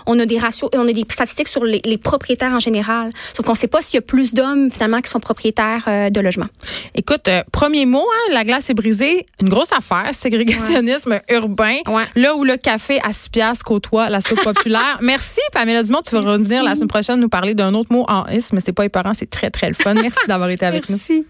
On 0.06 0.18
a 0.18 0.26
des 0.26 0.38
ratios, 0.38 0.70
on 0.74 0.86
a 0.86 0.92
des 0.92 1.04
statistiques 1.08 1.48
sur 1.48 1.64
les, 1.64 1.98
propriétaires 1.98 2.52
en 2.52 2.58
général. 2.58 3.10
Sauf 3.34 3.44
qu'on 3.44 3.52
ne 3.52 3.58
sait 3.58 3.68
pas 3.68 3.82
s'il 3.82 3.96
y 3.96 3.98
a 3.98 4.02
plus 4.02 4.34
d'hommes 4.34 4.70
finalement 4.70 5.00
qui 5.00 5.10
sont 5.10 5.20
propriétaires 5.20 5.84
euh, 5.86 6.10
de 6.10 6.20
logements. 6.20 6.48
Écoute, 6.94 7.28
euh, 7.28 7.42
premier 7.52 7.86
mot, 7.86 8.04
hein, 8.04 8.32
la 8.32 8.44
glace 8.44 8.70
est 8.70 8.74
brisée. 8.74 9.26
Une 9.40 9.48
grosse 9.48 9.72
affaire, 9.72 10.10
ségrégationnisme 10.12 11.20
urbain. 11.28 11.78
Là 12.16 12.36
où 12.36 12.44
le 12.44 12.56
café 12.56 13.00
à 13.02 13.12
6 13.12 13.28
piastres 13.28 13.64
côtoie 13.64 14.08
la 14.08 14.20
soupe 14.20 14.42
populaire. 14.42 14.98
Merci, 15.00 15.40
Pamela 15.52 15.82
Dumont. 15.82 16.02
Tu 16.04 16.14
vas 16.14 16.20
revenir 16.20 16.62
la 16.62 16.74
semaine 16.74 16.88
prochaine 16.88 17.20
nous 17.20 17.28
parler 17.28 17.54
d'un 17.54 17.74
autre 17.74 17.92
mot 17.92 18.04
en 18.08 18.26
isme, 18.28 18.56
mais 18.56 18.62
c'est 18.64 18.72
pas 18.72 18.84
éparant, 18.84 19.14
c'est 19.14 19.30
très, 19.30 19.50
très 19.50 19.68
le 19.68 19.74
fun. 19.74 19.94
Merci 19.94 20.26
d'avoir 20.26 20.50
été 20.50 20.66
avec 20.66 20.88
nous. 20.88 20.96
Merci. 20.96 21.26